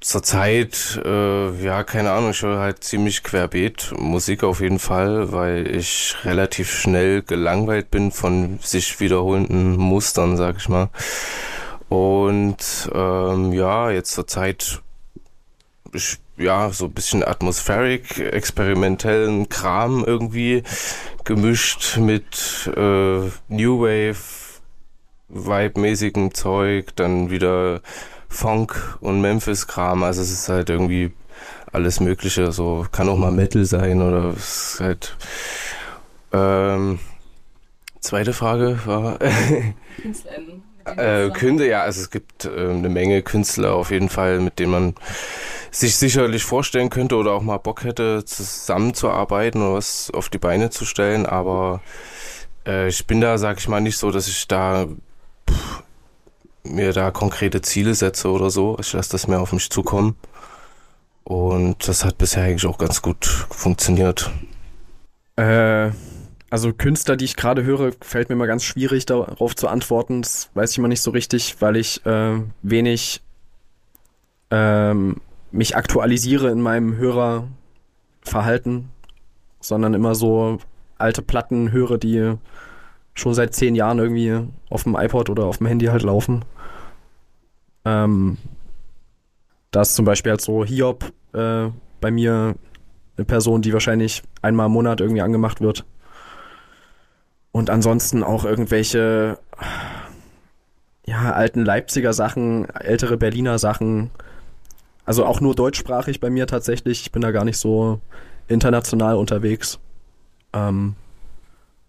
Zurzeit, 0.00 1.00
äh, 1.04 1.64
ja, 1.64 1.82
keine 1.82 2.12
Ahnung, 2.12 2.30
ich 2.30 2.42
höre 2.42 2.60
halt 2.60 2.84
ziemlich 2.84 3.24
querbeet 3.24 3.94
Musik 3.98 4.44
auf 4.44 4.60
jeden 4.60 4.78
Fall, 4.78 5.32
weil 5.32 5.66
ich 5.74 6.14
relativ 6.22 6.70
schnell 6.70 7.22
gelangweilt 7.22 7.90
bin 7.90 8.12
von 8.12 8.60
sich 8.62 9.00
wiederholenden 9.00 9.76
Mustern, 9.76 10.36
sag 10.36 10.58
ich 10.58 10.68
mal. 10.68 10.88
Und 11.88 12.90
ähm, 12.94 13.52
ja, 13.52 13.90
jetzt 13.90 14.12
zurzeit 14.12 14.82
ich, 15.92 16.18
ja, 16.36 16.70
so 16.70 16.84
ein 16.84 16.92
bisschen 16.92 17.24
atmospheric, 17.24 18.18
experimentellen 18.18 19.48
Kram 19.48 20.04
irgendwie 20.04 20.62
gemischt 21.24 21.96
mit 21.96 22.70
äh, 22.76 23.30
New 23.48 23.80
Wave, 23.80 24.60
Vibe-mäßigem 25.28 26.32
Zeug, 26.34 26.94
dann 26.96 27.30
wieder 27.30 27.80
Funk 28.28 28.98
und 29.00 29.20
Memphis-Kram. 29.20 30.02
Also 30.02 30.22
es 30.22 30.30
ist 30.30 30.48
halt 30.48 30.70
irgendwie 30.70 31.12
alles 31.72 32.00
Mögliche. 32.00 32.52
So 32.52 32.86
kann 32.92 33.08
auch 33.08 33.16
mal 33.16 33.32
Metal 33.32 33.64
sein 33.64 34.02
oder 34.02 34.34
es 34.36 34.74
ist 34.74 34.80
halt. 34.80 35.16
Ähm, 36.32 36.98
zweite 38.00 38.32
Frage 38.32 38.78
war. 38.84 39.18
Äh, 40.96 41.30
Künde, 41.30 41.68
ja, 41.68 41.82
also 41.82 42.00
es 42.00 42.10
gibt 42.10 42.46
äh, 42.46 42.48
eine 42.48 42.88
Menge 42.88 43.22
Künstler 43.22 43.74
auf 43.74 43.90
jeden 43.90 44.08
Fall, 44.08 44.40
mit 44.40 44.58
denen 44.58 44.72
man 44.72 44.94
sich 45.70 45.96
sicherlich 45.96 46.44
vorstellen 46.44 46.88
könnte 46.88 47.16
oder 47.16 47.32
auch 47.32 47.42
mal 47.42 47.58
Bock 47.58 47.84
hätte, 47.84 48.24
zusammenzuarbeiten 48.24 49.60
oder 49.60 49.74
was 49.74 50.10
auf 50.10 50.30
die 50.30 50.38
Beine 50.38 50.70
zu 50.70 50.86
stellen, 50.86 51.26
aber 51.26 51.82
äh, 52.66 52.88
ich 52.88 53.06
bin 53.06 53.20
da, 53.20 53.36
sag 53.38 53.58
ich 53.58 53.68
mal, 53.68 53.80
nicht 53.80 53.98
so, 53.98 54.10
dass 54.10 54.28
ich 54.28 54.48
da 54.48 54.86
pff, 55.50 55.82
mir 56.64 56.92
da 56.92 57.10
konkrete 57.10 57.60
Ziele 57.62 57.94
setze 57.94 58.30
oder 58.30 58.50
so. 58.50 58.76
Ich 58.80 58.92
lasse 58.92 59.10
das 59.12 59.28
mehr 59.28 59.40
auf 59.40 59.52
mich 59.52 59.70
zukommen. 59.70 60.16
Und 61.24 61.86
das 61.86 62.04
hat 62.04 62.18
bisher 62.18 62.44
eigentlich 62.44 62.66
auch 62.66 62.78
ganz 62.78 63.02
gut 63.02 63.26
funktioniert. 63.26 64.30
Äh, 65.36 65.90
also 66.50 66.72
Künstler, 66.72 67.16
die 67.16 67.26
ich 67.26 67.36
gerade 67.36 67.62
höre, 67.62 67.92
fällt 68.00 68.30
mir 68.30 68.36
mal 68.36 68.46
ganz 68.46 68.64
schwierig 68.64 69.04
darauf 69.04 69.54
zu 69.54 69.68
antworten. 69.68 70.22
Das 70.22 70.48
weiß 70.54 70.72
ich 70.72 70.78
immer 70.78 70.88
nicht 70.88 71.02
so 71.02 71.10
richtig, 71.10 71.56
weil 71.60 71.76
ich 71.76 72.04
äh, 72.06 72.40
wenig 72.62 73.20
ähm, 74.50 75.16
mich 75.50 75.76
aktualisiere 75.76 76.50
in 76.50 76.62
meinem 76.62 76.96
Hörerverhalten, 76.96 78.88
sondern 79.60 79.92
immer 79.92 80.14
so 80.14 80.58
alte 80.96 81.20
Platten 81.22 81.72
höre, 81.72 81.98
die 81.98 82.34
schon 83.18 83.34
seit 83.34 83.54
zehn 83.54 83.74
Jahren 83.74 83.98
irgendwie 83.98 84.46
auf 84.70 84.84
dem 84.84 84.96
iPod 84.96 85.30
oder 85.30 85.44
auf 85.44 85.58
dem 85.58 85.66
Handy 85.66 85.86
halt 85.86 86.02
laufen. 86.02 86.44
Ähm, 87.84 88.38
da 89.70 89.82
ist 89.82 89.94
zum 89.94 90.04
Beispiel 90.04 90.30
halt 90.30 90.40
so 90.40 90.64
Hiob 90.64 91.12
äh, 91.32 91.68
bei 92.00 92.10
mir 92.10 92.54
eine 93.16 93.24
Person, 93.24 93.62
die 93.62 93.72
wahrscheinlich 93.72 94.22
einmal 94.42 94.66
im 94.66 94.72
Monat 94.72 95.00
irgendwie 95.00 95.22
angemacht 95.22 95.60
wird. 95.60 95.84
Und 97.50 97.70
ansonsten 97.70 98.22
auch 98.22 98.44
irgendwelche 98.44 99.38
ja, 101.06 101.32
alten 101.32 101.64
Leipziger 101.64 102.12
Sachen, 102.12 102.68
ältere 102.70 103.16
Berliner 103.16 103.58
Sachen. 103.58 104.10
Also 105.04 105.24
auch 105.24 105.40
nur 105.40 105.54
deutschsprachig 105.54 106.20
bei 106.20 106.30
mir 106.30 106.46
tatsächlich. 106.46 107.00
Ich 107.00 107.12
bin 107.12 107.22
da 107.22 107.30
gar 107.30 107.44
nicht 107.44 107.56
so 107.56 108.00
international 108.46 109.16
unterwegs. 109.16 109.78
Ähm, 110.52 110.96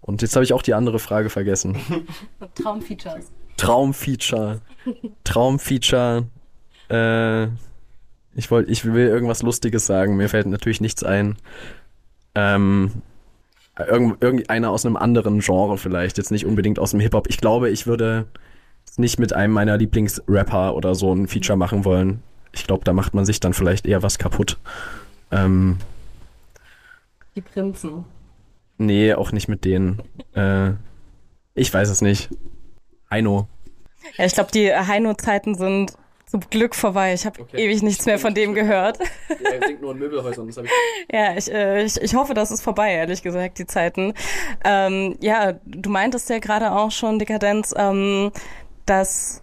und 0.09 0.23
jetzt 0.23 0.35
habe 0.35 0.43
ich 0.43 0.53
auch 0.53 0.63
die 0.63 0.73
andere 0.73 0.97
Frage 0.97 1.29
vergessen. 1.29 1.77
Traumfeatures. 2.55 3.31
Traumfeature. 3.57 4.61
Traumfeature. 5.23 6.25
Äh, 6.89 7.45
ich 8.35 8.49
wollte, 8.49 8.71
ich 8.71 8.85
will 8.85 9.07
irgendwas 9.07 9.43
Lustiges 9.43 9.85
sagen. 9.85 10.17
Mir 10.17 10.27
fällt 10.27 10.47
natürlich 10.47 10.81
nichts 10.81 11.03
ein. 11.03 11.37
Ähm, 12.33 13.03
irgend, 13.77 14.21
irgendeiner 14.23 14.71
aus 14.71 14.85
einem 14.85 14.97
anderen 14.97 15.41
Genre 15.41 15.77
vielleicht, 15.77 16.17
jetzt 16.17 16.31
nicht 16.31 16.45
unbedingt 16.45 16.79
aus 16.79 16.91
dem 16.91 16.99
Hip-Hop. 16.99 17.27
Ich 17.29 17.37
glaube, 17.37 17.69
ich 17.69 17.85
würde 17.85 18.25
nicht 18.97 19.19
mit 19.19 19.33
einem 19.33 19.53
meiner 19.53 19.77
Lieblingsrapper 19.77 20.75
oder 20.75 20.95
so 20.95 21.13
ein 21.13 21.27
Feature 21.27 21.57
machen 21.57 21.85
wollen. 21.85 22.23
Ich 22.51 22.65
glaube, 22.65 22.83
da 22.83 22.93
macht 22.93 23.13
man 23.13 23.25
sich 23.25 23.39
dann 23.39 23.53
vielleicht 23.53 23.85
eher 23.85 24.01
was 24.01 24.17
kaputt. 24.17 24.57
Ähm, 25.31 25.77
Die 27.35 27.41
Prinzen. 27.41 28.05
Nee, 28.79 29.13
auch 29.13 29.31
nicht 29.31 29.47
mit 29.47 29.63
denen. 29.65 30.01
äh, 30.33 30.71
ich 31.53 31.71
weiß 31.73 31.89
es 31.89 32.01
nicht. 32.01 32.29
Heino. 33.11 33.47
Ja, 34.17 34.25
ich 34.25 34.33
glaube, 34.33 34.51
die 34.51 34.73
Heino-Zeiten 34.73 35.55
sind 35.55 35.93
zum 36.25 36.41
Glück 36.49 36.75
vorbei. 36.75 37.13
Ich 37.13 37.25
habe 37.25 37.41
Okay. 37.41 37.57
ewig 37.57 37.81
nichts 37.81 38.05
mehr 38.05 38.19
von 38.19 38.33
dem 38.33 38.53
gehört. 38.53 38.99
Er 39.29 39.67
singt 39.67 39.81
nur 39.81 39.91
in 39.93 39.97
Möbelhäusern. 39.99 40.47
Das 40.47 40.57
hab 40.57 40.65
ich 40.65 40.71
Ja, 41.11 41.35
ich, 41.35 41.51
äh, 41.51 41.83
ich, 41.83 41.99
ich 41.99 42.15
hoffe, 42.15 42.33
das 42.33 42.51
ist 42.51 42.61
vorbei, 42.61 42.93
ehrlich 42.93 43.23
gesagt, 43.23 43.57
die 43.57 43.65
Zeiten. 43.65 44.13
Ähm, 44.63 45.17
ja, 45.21 45.53
du 45.65 45.89
meintest 45.89 46.29
ja 46.29 46.39
gerade 46.39 46.71
auch 46.71 46.91
schon, 46.91 47.19
Dekadenz, 47.19 47.73
ähm, 47.75 48.31
dass 48.85 49.41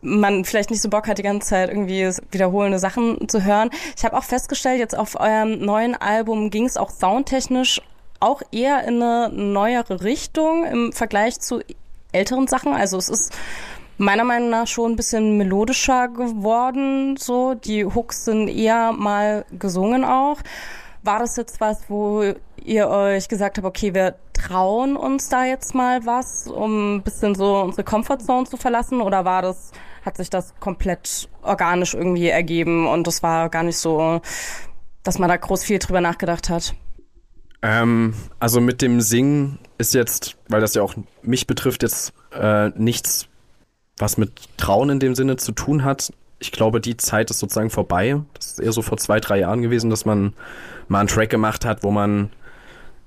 man 0.00 0.44
vielleicht 0.44 0.70
nicht 0.70 0.82
so 0.82 0.88
Bock 0.88 1.08
hat, 1.08 1.18
die 1.18 1.22
ganze 1.22 1.48
Zeit 1.48 1.68
irgendwie 1.68 2.08
wiederholende 2.30 2.78
Sachen 2.78 3.28
zu 3.28 3.42
hören. 3.44 3.70
Ich 3.96 4.04
habe 4.04 4.16
auch 4.16 4.24
festgestellt, 4.24 4.78
jetzt 4.78 4.96
auf 4.96 5.18
eurem 5.18 5.58
neuen 5.58 5.94
Album 5.94 6.50
ging 6.50 6.64
es 6.66 6.76
auch 6.76 6.90
soundtechnisch 6.90 7.80
auch 8.20 8.42
eher 8.50 8.84
in 8.84 9.02
eine 9.02 9.28
neuere 9.30 10.02
Richtung 10.02 10.64
im 10.64 10.92
Vergleich 10.92 11.40
zu 11.40 11.60
älteren 12.12 12.46
Sachen. 12.46 12.72
Also 12.72 12.96
es 12.96 13.08
ist 13.08 13.32
meiner 13.98 14.24
Meinung 14.24 14.50
nach 14.50 14.66
schon 14.66 14.92
ein 14.92 14.96
bisschen 14.96 15.36
melodischer 15.36 16.08
geworden. 16.08 17.16
So, 17.16 17.54
die 17.54 17.84
Hooks 17.84 18.24
sind 18.24 18.48
eher 18.48 18.92
mal 18.92 19.44
gesungen 19.58 20.04
auch. 20.04 20.38
War 21.02 21.18
das 21.18 21.36
jetzt 21.36 21.60
was, 21.60 21.82
wo 21.88 22.34
ihr 22.64 22.88
euch 22.88 23.28
gesagt 23.28 23.58
habt, 23.58 23.66
okay, 23.66 23.92
wir 23.92 24.14
trauen 24.32 24.96
uns 24.96 25.28
da 25.28 25.44
jetzt 25.44 25.74
mal 25.74 26.04
was, 26.06 26.46
um 26.46 26.96
ein 26.96 27.02
bisschen 27.02 27.34
so 27.34 27.60
unsere 27.60 27.84
Comfortzone 27.84 28.46
zu 28.46 28.56
verlassen? 28.56 29.00
Oder 29.02 29.24
war 29.24 29.42
das, 29.42 29.72
hat 30.04 30.16
sich 30.16 30.30
das 30.30 30.54
komplett 30.60 31.28
organisch 31.42 31.94
irgendwie 31.94 32.28
ergeben 32.28 32.86
und 32.86 33.06
das 33.06 33.22
war 33.22 33.50
gar 33.50 33.62
nicht 33.62 33.78
so, 33.78 34.20
dass 35.02 35.18
man 35.18 35.28
da 35.28 35.36
groß 35.36 35.62
viel 35.62 35.78
drüber 35.78 36.00
nachgedacht 36.00 36.48
hat? 36.48 36.74
Ähm, 37.64 38.12
also 38.38 38.60
mit 38.60 38.82
dem 38.82 39.00
Singen 39.00 39.58
ist 39.78 39.94
jetzt, 39.94 40.36
weil 40.48 40.60
das 40.60 40.74
ja 40.74 40.82
auch 40.82 40.94
mich 41.22 41.46
betrifft, 41.46 41.82
jetzt 41.82 42.12
äh, 42.30 42.68
nichts, 42.76 43.26
was 43.96 44.18
mit 44.18 44.32
Trauen 44.58 44.90
in 44.90 45.00
dem 45.00 45.14
Sinne 45.14 45.36
zu 45.38 45.52
tun 45.52 45.82
hat. 45.82 46.12
Ich 46.40 46.52
glaube, 46.52 46.78
die 46.82 46.98
Zeit 46.98 47.30
ist 47.30 47.38
sozusagen 47.38 47.70
vorbei. 47.70 48.20
Das 48.34 48.46
ist 48.48 48.60
eher 48.60 48.72
so 48.72 48.82
vor 48.82 48.98
zwei, 48.98 49.18
drei 49.18 49.38
Jahren 49.40 49.62
gewesen, 49.62 49.88
dass 49.88 50.04
man 50.04 50.34
mal 50.88 51.00
einen 51.00 51.08
Track 51.08 51.30
gemacht 51.30 51.64
hat, 51.64 51.82
wo 51.82 51.90
man 51.90 52.28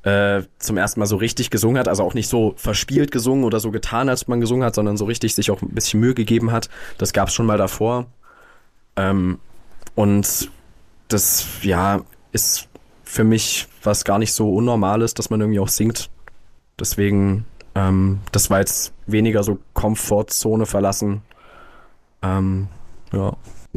äh, 0.01 0.41
zum 0.57 0.77
ersten 0.77 1.01
Mal 1.01 1.05
so 1.05 1.17
richtig 1.17 1.51
gesungen 1.51 1.77
hat. 1.77 1.87
Also 1.87 2.03
auch 2.03 2.15
nicht 2.15 2.27
so 2.27 2.55
verspielt 2.57 3.11
gesungen 3.11 3.43
oder 3.43 3.59
so 3.59 3.69
getan, 3.69 4.09
als 4.09 4.27
man 4.27 4.41
gesungen 4.41 4.65
hat, 4.65 4.73
sondern 4.73 4.97
so 4.97 5.05
richtig 5.05 5.35
sich 5.35 5.51
auch 5.51 5.61
ein 5.61 5.69
bisschen 5.69 5.99
Mühe 5.99 6.15
gegeben 6.15 6.51
hat. 6.51 6.67
Das 6.97 7.13
gab 7.13 7.27
es 7.27 7.35
schon 7.35 7.45
mal 7.45 7.59
davor. 7.59 8.07
Ähm, 8.95 9.37
und 9.93 10.49
das, 11.09 11.45
ja, 11.61 12.01
ist 12.31 12.66
für 13.07 13.23
mich 13.23 13.67
was 13.83 14.03
gar 14.03 14.19
nicht 14.19 14.33
so 14.33 14.53
Unnormales, 14.53 15.13
dass 15.13 15.29
man 15.29 15.39
irgendwie 15.39 15.61
auch 15.61 15.69
singt. 15.69 16.09
Deswegen, 16.79 17.45
ähm, 17.73 18.19
das 18.31 18.49
war 18.49 18.59
jetzt 18.59 18.91
weniger 19.05 19.43
so 19.43 19.59
Komfortzone 19.73 20.65
verlassen. 20.65 21.21
Ähm, 22.21 22.67
ja. 23.13 23.33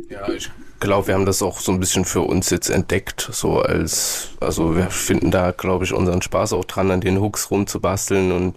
Ja, 0.09 0.29
ich 0.29 0.51
glaube, 0.81 1.07
wir 1.07 1.14
haben 1.14 1.27
das 1.27 1.43
auch 1.43 1.61
so 1.61 1.71
ein 1.73 1.79
bisschen 1.81 2.05
für 2.05 2.23
uns 2.23 2.51
jetzt 2.51 2.71
entdeckt, 2.71 3.29
so 3.33 3.61
als, 3.61 4.31
also 4.40 4.75
wir 4.77 4.90
finden 4.90 5.31
da, 5.31 5.53
glaube 5.53 5.85
ich, 5.85 5.93
unseren 5.93 6.23
Spaß 6.23 6.55
auch 6.55 6.64
dran, 6.64 6.90
an 6.90 7.01
den 7.01 7.21
Hooks 7.21 7.51
rumzubasteln 7.51 8.33
und 8.33 8.57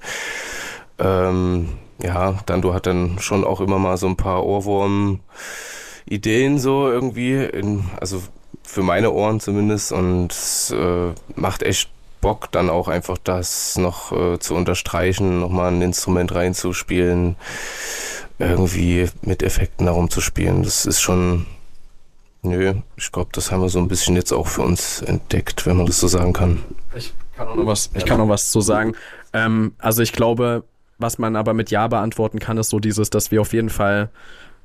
ähm, 0.99 1.69
ja, 2.01 2.39
Dando 2.45 2.73
hat 2.73 2.87
dann 2.87 3.19
schon 3.19 3.43
auch 3.43 3.61
immer 3.61 3.77
mal 3.77 3.97
so 3.97 4.07
ein 4.07 4.15
paar 4.15 4.45
Ohrwurm-Ideen 4.45 5.19
so 6.59 6.89
irgendwie, 6.89 7.35
in, 7.35 7.83
also 7.99 8.23
für 8.73 8.81
meine 8.81 9.11
Ohren 9.11 9.39
zumindest 9.39 9.91
und 9.91 10.31
es, 10.31 10.71
äh, 10.71 11.11
macht 11.35 11.61
echt 11.61 11.89
Bock, 12.21 12.51
dann 12.51 12.69
auch 12.71 12.87
einfach 12.87 13.17
das 13.23 13.77
noch 13.77 14.11
äh, 14.11 14.39
zu 14.39 14.55
unterstreichen, 14.55 15.39
nochmal 15.39 15.71
ein 15.71 15.81
Instrument 15.81 16.33
reinzuspielen, 16.33 17.35
irgendwie 18.39 19.09
mit 19.21 19.43
Effekten 19.43 19.85
herumzuspielen. 19.85 20.63
Das 20.63 20.87
ist 20.87 21.01
schon, 21.01 21.45
nö, 22.41 22.73
ich 22.95 23.11
glaube, 23.11 23.29
das 23.33 23.51
haben 23.51 23.61
wir 23.61 23.69
so 23.69 23.77
ein 23.77 23.89
bisschen 23.89 24.15
jetzt 24.15 24.31
auch 24.31 24.47
für 24.47 24.63
uns 24.63 25.01
entdeckt, 25.01 25.67
wenn 25.67 25.77
man 25.77 25.85
das 25.85 25.99
so 25.99 26.07
sagen 26.07 26.33
kann. 26.33 26.63
Ich 26.95 27.13
kann 27.35 27.47
auch 27.47 27.55
noch 27.55 27.67
was, 27.67 27.91
ich 27.93 28.05
kann 28.05 28.17
noch 28.17 28.29
was 28.29 28.49
zu 28.49 28.61
sagen. 28.61 28.93
Ähm, 29.33 29.73
also 29.77 30.01
ich 30.01 30.13
glaube, 30.13 30.63
was 30.97 31.19
man 31.19 31.35
aber 31.35 31.53
mit 31.53 31.69
Ja 31.69 31.87
beantworten 31.87 32.39
kann, 32.39 32.57
ist 32.57 32.69
so 32.69 32.79
dieses, 32.79 33.11
dass 33.11 33.29
wir 33.29 33.41
auf 33.41 33.53
jeden 33.53 33.69
Fall 33.69 34.09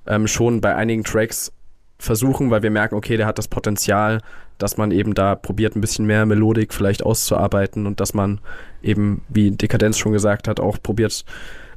ähm, 0.06 0.26
schon 0.28 0.62
bei 0.62 0.74
einigen 0.74 1.04
Tracks 1.04 1.52
versuchen, 1.98 2.50
weil 2.50 2.62
wir 2.62 2.70
merken, 2.70 2.94
okay, 2.94 3.16
der 3.16 3.26
hat 3.26 3.38
das 3.38 3.48
Potenzial, 3.48 4.20
dass 4.58 4.76
man 4.76 4.90
eben 4.90 5.14
da 5.14 5.34
probiert, 5.34 5.76
ein 5.76 5.80
bisschen 5.80 6.06
mehr 6.06 6.26
Melodik 6.26 6.72
vielleicht 6.72 7.04
auszuarbeiten 7.04 7.86
und 7.86 8.00
dass 8.00 8.14
man 8.14 8.40
eben, 8.82 9.22
wie 9.28 9.50
Dekadenz 9.50 9.98
schon 9.98 10.12
gesagt 10.12 10.48
hat, 10.48 10.60
auch 10.60 10.78
probiert, 10.82 11.24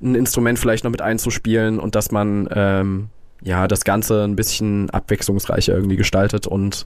ein 0.02 0.16
Instrument 0.16 0.60
vielleicht 0.60 0.84
noch 0.84 0.92
mit 0.92 1.02
einzuspielen 1.02 1.80
und 1.80 1.96
dass 1.96 2.12
man 2.12 2.50
ähm, 2.54 3.10
ja 3.44 3.68
das 3.68 3.84
Ganze 3.84 4.24
ein 4.24 4.36
bisschen 4.36 4.90
abwechslungsreicher 4.90 5.74
irgendwie 5.74 5.96
gestaltet 5.96 6.48
und 6.48 6.86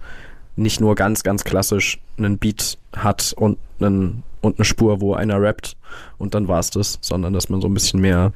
nicht 0.57 0.79
nur 0.79 0.95
ganz, 0.95 1.23
ganz 1.23 1.43
klassisch 1.43 1.99
einen 2.17 2.37
Beat 2.37 2.77
hat 2.95 3.33
und, 3.37 3.57
einen, 3.79 4.23
und 4.41 4.57
eine 4.57 4.65
Spur, 4.65 5.01
wo 5.01 5.13
einer 5.13 5.41
rappt 5.41 5.75
und 6.17 6.33
dann 6.33 6.47
war's 6.47 6.69
das, 6.69 6.97
sondern 7.01 7.33
dass 7.33 7.49
man 7.49 7.61
so 7.61 7.67
ein 7.67 7.73
bisschen 7.73 7.99
mehr 7.99 8.31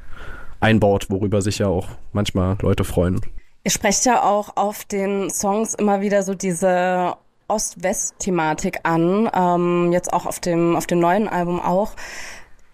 einbaut, 0.60 1.06
worüber 1.08 1.40
sich 1.40 1.58
ja 1.58 1.68
auch 1.68 1.88
manchmal 2.12 2.56
Leute 2.60 2.84
freuen. 2.84 3.20
Ihr 3.62 3.70
sprecht 3.70 4.06
ja 4.06 4.22
auch 4.22 4.56
auf 4.56 4.84
den 4.84 5.28
Songs 5.30 5.74
immer 5.74 6.00
wieder 6.00 6.22
so 6.22 6.34
diese 6.34 7.14
Ost-West-Thematik 7.48 8.80
an, 8.84 9.30
ähm, 9.34 9.92
jetzt 9.92 10.12
auch 10.12 10.24
auf 10.24 10.40
dem, 10.40 10.76
auf 10.76 10.86
dem 10.86 11.00
neuen 11.00 11.28
Album 11.28 11.60
auch. 11.60 11.92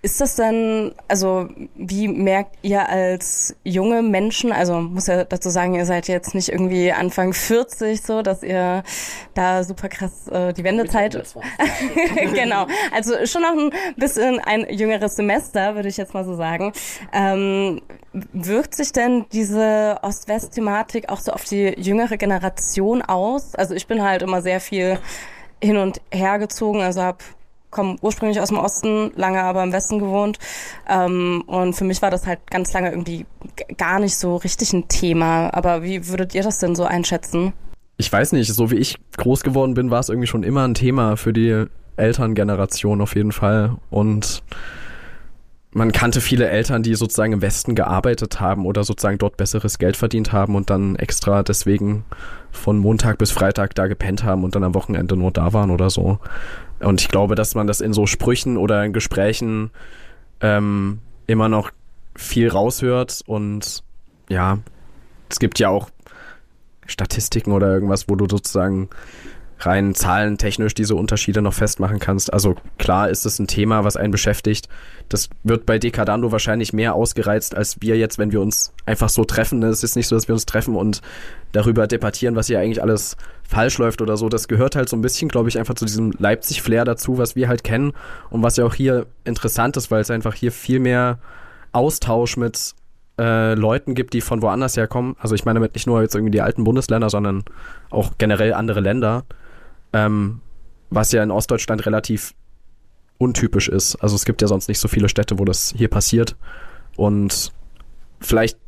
Ist 0.07 0.21
das 0.21 0.37
dann, 0.37 0.93
also 1.09 1.49
wie 1.75 2.07
merkt 2.07 2.59
ihr 2.63 2.89
als 2.89 3.57
junge 3.65 4.03
Menschen, 4.03 4.53
also 4.53 4.81
muss 4.81 5.09
ja 5.09 5.25
dazu 5.25 5.51
sagen, 5.51 5.75
ihr 5.75 5.85
seid 5.85 6.07
jetzt 6.07 6.33
nicht 6.33 6.49
irgendwie 6.49 6.93
Anfang 6.93 7.33
40 7.33 8.01
so, 8.03 8.23
dass 8.23 8.45
ihr 8.45 8.85
da 9.35 9.65
super 9.65 9.89
krass 9.89 10.29
äh, 10.29 10.53
die 10.53 10.63
Wendezeit. 10.63 11.21
genau, 12.35 12.69
also 12.95 13.27
schon 13.27 13.43
noch 13.43 13.51
ein 13.51 13.73
bisschen 13.97 14.39
ein 14.39 14.73
jüngeres 14.73 15.17
Semester, 15.17 15.75
würde 15.75 15.89
ich 15.89 15.97
jetzt 15.97 16.15
mal 16.15 16.25
so 16.25 16.37
sagen. 16.37 16.73
Ähm, 17.13 17.83
wirkt 18.13 18.77
sich 18.77 18.93
denn 18.93 19.27
diese 19.33 19.99
Ost-West-Thematik 20.03 21.09
auch 21.09 21.19
so 21.19 21.33
auf 21.33 21.43
die 21.43 21.75
jüngere 21.77 22.17
Generation 22.17 23.03
aus? 23.03 23.57
Also 23.57 23.75
ich 23.75 23.89
bin 23.89 24.05
halt 24.05 24.23
immer 24.23 24.41
sehr 24.41 24.61
viel 24.61 25.01
hin 25.61 25.77
und 25.77 26.01
her 26.13 26.39
gezogen, 26.39 26.81
also 26.81 27.03
habe 27.03 27.19
komme 27.71 27.97
ursprünglich 28.01 28.41
aus 28.41 28.49
dem 28.49 28.59
Osten, 28.59 29.13
lange 29.17 29.43
aber 29.43 29.63
im 29.63 29.73
Westen 29.73 29.99
gewohnt. 29.99 30.39
Ähm, 30.89 31.43
und 31.47 31.75
für 31.75 31.85
mich 31.85 32.03
war 32.03 32.11
das 32.11 32.27
halt 32.27 32.51
ganz 32.51 32.73
lange 32.73 32.91
irgendwie 32.91 33.27
gar 33.77 33.99
nicht 33.99 34.17
so 34.17 34.37
richtig 34.37 34.73
ein 34.73 34.89
Thema. 34.89 35.51
Aber 35.53 35.83
wie 35.83 36.09
würdet 36.09 36.35
ihr 36.35 36.43
das 36.43 36.59
denn 36.59 36.75
so 36.75 36.85
einschätzen? 36.85 37.53
Ich 37.99 38.13
weiß 38.13 38.33
nicht, 38.33 38.53
so 38.53 38.71
wie 38.71 38.77
ich 38.77 38.97
groß 39.17 39.43
geworden 39.43 39.75
bin, 39.75 39.91
war 39.91 40.01
es 40.01 40.09
irgendwie 40.09 40.27
schon 40.27 40.43
immer 40.43 40.67
ein 40.67 40.75
Thema 40.75 41.17
für 41.17 41.33
die 41.33 41.67
Elterngeneration 41.97 43.01
auf 43.01 43.15
jeden 43.15 43.33
Fall. 43.33 43.77
Und 43.91 44.43
man 45.77 45.93
kannte 45.93 46.23
viele 46.23 46.49
Eltern, 46.49 46.83
die 46.83 46.95
sozusagen 46.95 47.35
im 47.35 47.43
Westen 47.43 47.75
gearbeitet 47.75 48.41
haben 48.41 48.65
oder 48.65 48.83
sozusagen 48.83 49.19
dort 49.19 49.37
besseres 49.37 49.79
Geld 49.79 49.97
verdient 49.97 50.33
haben 50.33 50.57
und 50.57 50.71
dann 50.71 50.97
extra 50.97 51.43
deswegen 51.43 52.05
von 52.51 52.79
Montag 52.79 53.19
bis 53.19 53.31
Freitag 53.31 53.75
da 53.75 53.87
gepennt 53.87 54.25
haben 54.25 54.43
und 54.43 54.55
dann 54.55 54.65
am 54.65 54.75
Wochenende 54.75 55.17
nur 55.17 55.33
da 55.33 55.53
waren 55.53 55.71
oder 55.71 55.91
so. 55.91 56.19
Und 56.81 57.01
ich 57.01 57.09
glaube, 57.09 57.35
dass 57.35 57.55
man 57.55 57.67
das 57.67 57.81
in 57.81 57.93
so 57.93 58.07
Sprüchen 58.07 58.57
oder 58.57 58.85
in 58.85 58.93
Gesprächen 58.93 59.71
ähm, 60.41 61.01
immer 61.27 61.49
noch 61.49 61.71
viel 62.15 62.49
raushört 62.49 63.23
und 63.27 63.83
ja, 64.29 64.59
es 65.29 65.39
gibt 65.39 65.59
ja 65.59 65.69
auch 65.69 65.91
Statistiken 66.87 67.53
oder 67.53 67.73
irgendwas, 67.73 68.09
wo 68.09 68.15
du 68.15 68.27
sozusagen 68.29 68.89
rein 69.61 69.95
zahlentechnisch 69.95 70.75
diese 70.75 70.95
Unterschiede 70.95 71.41
noch 71.41 71.55
festmachen 71.55 71.99
kannst. 71.99 72.33
Also 72.33 72.57
klar 72.79 73.09
ist 73.09 73.25
es 73.25 73.39
ein 73.39 73.47
Thema, 73.47 73.85
was 73.85 73.97
einen 73.97 74.11
beschäftigt. 74.11 74.69
Das 75.09 75.31
wird 75.45 75.67
bei 75.67 75.79
Decadando 75.79 76.33
wahrscheinlich 76.33 76.73
mehr 76.73 76.95
ausgereizt, 76.95 77.55
als 77.55 77.81
wir 77.81 77.97
jetzt, 77.97 78.19
wenn 78.19 78.33
wir 78.33 78.41
uns 78.41 78.73
einfach 78.85 79.09
so 79.09 79.25
treffen. 79.25 79.63
Es 79.63 79.83
ist 79.83 79.97
nicht 79.97 80.09
so, 80.09 80.17
dass 80.17 80.29
wir 80.29 80.35
uns 80.35 80.47
treffen 80.47 80.77
und 80.77 81.01
darüber 81.53 81.87
debattieren, 81.87 82.37
was 82.37 82.49
hier 82.49 82.61
eigentlich 82.61 82.83
alles 82.83 83.17
falsch 83.49 83.79
läuft 83.79 84.03
oder 84.03 84.17
so. 84.17 84.29
Das 84.29 84.49
gehört 84.49 84.77
halt 84.77 84.89
so 84.89 84.97
ein 84.97 85.03
bisschen, 85.03 85.29
glaube 85.29 85.49
ich, 85.49 85.59
einfach 85.59 85.75
zu 85.75 85.87
diesem 85.87 86.13
Leipzig-Flair 86.19 86.85
dazu, 86.85 87.19
was 87.19 87.37
wir 87.37 87.49
halt 87.49 87.65
kennen 87.65 87.93
und 88.31 88.43
was 88.43 88.57
ja 88.57 88.65
auch 88.65 88.75
hier 88.75 89.07
interessant 89.25 89.77
ist, 89.77 89.91
weil 89.91 90.01
es 90.01 90.11
einfach 90.11 90.35
hier 90.35 90.53
viel 90.53 90.81
mehr 90.81 91.19
Austausch 91.73 92.37
mit 92.37 92.75
äh, 93.19 93.55
Leuten 93.55 93.95
gibt, 93.95 94.13
die 94.13 94.21
von 94.21 94.43
woanders 94.43 94.77
herkommen. 94.77 95.17
Also 95.19 95.35
ich 95.35 95.45
meine 95.45 95.59
damit 95.59 95.75
nicht 95.75 95.87
nur 95.87 96.03
jetzt 96.03 96.15
irgendwie 96.15 96.33
die 96.33 96.43
alten 96.43 96.65
Bundesländer, 96.65 97.09
sondern 97.09 97.45
auch 97.91 98.13
generell 98.19 98.53
andere 98.53 98.81
Länder 98.81 99.25
ähm, 99.97 100.41
was 100.91 101.13
ja 101.13 101.23
in 101.23 101.31
Ostdeutschland 101.31 101.87
relativ 101.87 102.35
untypisch 103.19 103.69
ist. 103.69 103.97
Also 103.97 104.15
es 104.15 104.25
gibt 104.27 104.43
ja 104.43 104.49
sonst 104.49 104.69
nicht 104.69 104.79
so 104.79 104.89
viele 104.89 105.09
Städte, 105.09 105.39
wo 105.39 105.45
das 105.45 105.73
hier 105.77 105.89
passiert. 105.89 106.37
Und 106.97 107.53
vielleicht 108.21 108.59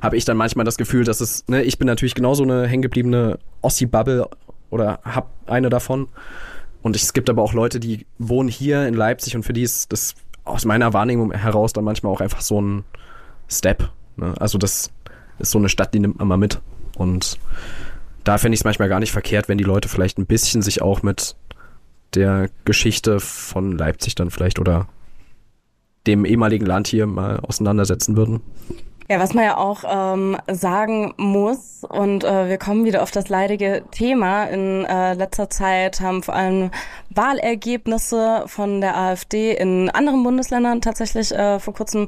habe 0.00 0.16
ich 0.16 0.24
dann 0.24 0.36
manchmal 0.36 0.64
das 0.64 0.76
Gefühl, 0.76 1.04
dass 1.04 1.20
es, 1.20 1.46
ne, 1.46 1.62
ich 1.62 1.78
bin 1.78 1.86
natürlich 1.86 2.16
genauso 2.16 2.42
eine 2.42 2.66
hängengebliebene 2.66 3.38
Ossi-Bubble 3.60 4.28
oder 4.70 4.98
hab 5.04 5.30
eine 5.46 5.70
davon. 5.70 6.08
Und 6.82 6.96
es 6.96 7.12
gibt 7.12 7.30
aber 7.30 7.42
auch 7.42 7.52
Leute, 7.52 7.78
die 7.78 8.06
wohnen 8.18 8.48
hier 8.48 8.88
in 8.88 8.94
Leipzig 8.94 9.36
und 9.36 9.44
für 9.44 9.52
die 9.52 9.62
ist 9.62 9.92
das 9.92 10.14
aus 10.44 10.64
meiner 10.64 10.92
Wahrnehmung 10.92 11.30
heraus 11.30 11.72
dann 11.72 11.84
manchmal 11.84 12.12
auch 12.12 12.20
einfach 12.20 12.40
so 12.40 12.60
ein 12.60 12.84
Step. 13.48 13.88
Ne? 14.16 14.34
Also 14.40 14.58
das 14.58 14.90
ist 15.38 15.52
so 15.52 15.58
eine 15.58 15.68
Stadt, 15.68 15.94
die 15.94 16.00
nimmt 16.00 16.18
man 16.18 16.26
mal 16.26 16.36
mit. 16.36 16.60
Und 16.96 17.38
da 18.24 18.38
fände 18.38 18.54
ich 18.54 18.60
es 18.60 18.64
manchmal 18.64 18.88
gar 18.88 19.00
nicht 19.00 19.12
verkehrt, 19.12 19.48
wenn 19.48 19.58
die 19.58 19.64
Leute 19.64 19.88
vielleicht 19.88 20.18
ein 20.18 20.26
bisschen 20.26 20.62
sich 20.62 20.82
auch 20.82 21.02
mit 21.02 21.36
der 22.14 22.48
Geschichte 22.64 23.20
von 23.20 23.72
Leipzig 23.76 24.14
dann 24.14 24.30
vielleicht 24.30 24.58
oder 24.58 24.88
dem 26.06 26.24
ehemaligen 26.24 26.66
Land 26.66 26.88
hier 26.88 27.06
mal 27.06 27.40
auseinandersetzen 27.40 28.16
würden. 28.16 28.40
Ja, 29.08 29.18
was 29.18 29.34
man 29.34 29.44
ja 29.44 29.56
auch 29.56 29.82
ähm, 29.86 30.38
sagen 30.50 31.12
muss, 31.16 31.84
und 31.88 32.24
äh, 32.24 32.48
wir 32.48 32.56
kommen 32.56 32.84
wieder 32.84 33.02
auf 33.02 33.10
das 33.10 33.28
leidige 33.28 33.82
Thema. 33.90 34.44
In 34.44 34.84
äh, 34.84 35.14
letzter 35.14 35.50
Zeit 35.50 36.00
haben 36.00 36.22
vor 36.22 36.34
allem 36.34 36.70
Wahlergebnisse 37.10 38.44
von 38.46 38.80
der 38.80 38.96
AfD 38.96 39.54
in 39.54 39.90
anderen 39.90 40.22
Bundesländern 40.22 40.80
tatsächlich 40.80 41.32
äh, 41.32 41.58
vor 41.58 41.74
kurzem 41.74 42.06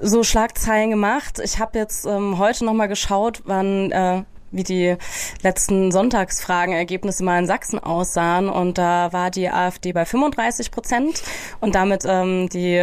so 0.00 0.22
Schlagzeilen 0.22 0.90
gemacht. 0.90 1.40
Ich 1.42 1.58
habe 1.58 1.78
jetzt 1.78 2.06
ähm, 2.06 2.38
heute 2.38 2.64
nochmal 2.64 2.88
geschaut, 2.88 3.42
wann 3.46 3.90
äh, 3.90 4.22
wie 4.50 4.62
die 4.62 4.96
letzten 5.42 5.90
Sonntagsfragenergebnisse 5.90 7.24
mal 7.24 7.38
in 7.38 7.46
Sachsen 7.46 7.78
aussahen. 7.78 8.48
Und 8.48 8.78
da 8.78 9.12
war 9.12 9.30
die 9.30 9.48
AfD 9.48 9.92
bei 9.92 10.04
35 10.04 10.70
Prozent 10.70 11.22
und 11.60 11.74
damit 11.74 12.04
ähm, 12.06 12.48
die 12.48 12.76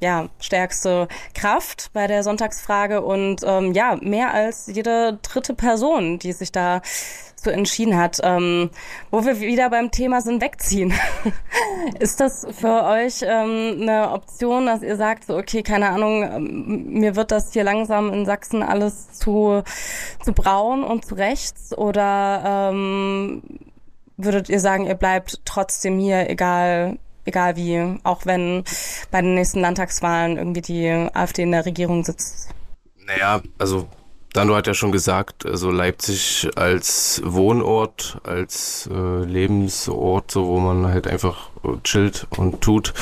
ja, 0.00 0.28
stärkste 0.40 1.08
Kraft 1.34 1.90
bei 1.92 2.06
der 2.06 2.22
Sonntagsfrage 2.22 3.02
und 3.02 3.42
ähm, 3.44 3.72
ja, 3.72 3.98
mehr 4.00 4.32
als 4.32 4.66
jede 4.66 5.18
dritte 5.22 5.54
Person, 5.54 6.18
die 6.18 6.32
sich 6.32 6.52
da 6.52 6.82
so 7.44 7.50
entschieden 7.50 7.96
hat. 7.96 8.18
Ähm, 8.22 8.70
wo 9.10 9.24
wir 9.24 9.40
wieder 9.40 9.70
beim 9.70 9.90
Thema 9.90 10.20
sind, 10.20 10.42
wegziehen. 10.42 10.92
ist 12.00 12.20
das 12.20 12.46
für 12.50 12.84
euch 12.84 13.22
ähm, 13.22 13.78
eine 13.82 14.12
Option, 14.12 14.66
dass 14.66 14.82
ihr 14.82 14.96
sagt, 14.96 15.26
so, 15.26 15.36
okay, 15.36 15.62
keine 15.62 15.90
Ahnung, 15.90 16.22
ähm, 16.22 16.92
mir 16.92 17.16
wird 17.16 17.30
das 17.30 17.52
hier 17.52 17.64
langsam 17.64 18.12
in 18.12 18.26
Sachsen 18.26 18.62
alles 18.62 19.12
zu, 19.12 19.62
zu 20.22 20.32
braun 20.32 20.84
und 20.84 21.04
zu 21.04 21.14
rechts? 21.14 21.76
Oder 21.76 22.70
ähm, 22.70 23.42
würdet 24.16 24.48
ihr 24.48 24.60
sagen, 24.60 24.86
ihr 24.86 24.94
bleibt 24.94 25.40
trotzdem 25.44 25.98
hier, 25.98 26.28
egal 26.28 26.98
egal 27.28 27.56
wie, 27.56 27.98
auch 28.02 28.26
wenn 28.26 28.64
bei 29.10 29.20
den 29.20 29.34
nächsten 29.34 29.60
Landtagswahlen 29.60 30.38
irgendwie 30.38 30.62
die 30.62 30.88
AfD 31.12 31.42
in 31.42 31.52
der 31.52 31.66
Regierung 31.66 32.02
sitzt? 32.02 32.48
Naja, 33.06 33.42
also 33.58 33.86
Dando 34.32 34.54
hat 34.54 34.66
ja 34.66 34.74
schon 34.74 34.92
gesagt, 34.92 35.46
also 35.46 35.70
Leipzig 35.70 36.48
als 36.54 37.22
Wohnort, 37.24 38.20
als 38.24 38.88
äh, 38.92 39.24
Lebensort, 39.24 40.30
so 40.30 40.46
wo 40.46 40.60
man 40.60 40.86
halt 40.86 41.06
einfach 41.06 41.50
chillt 41.82 42.26
und 42.36 42.60
tut, 42.60 42.92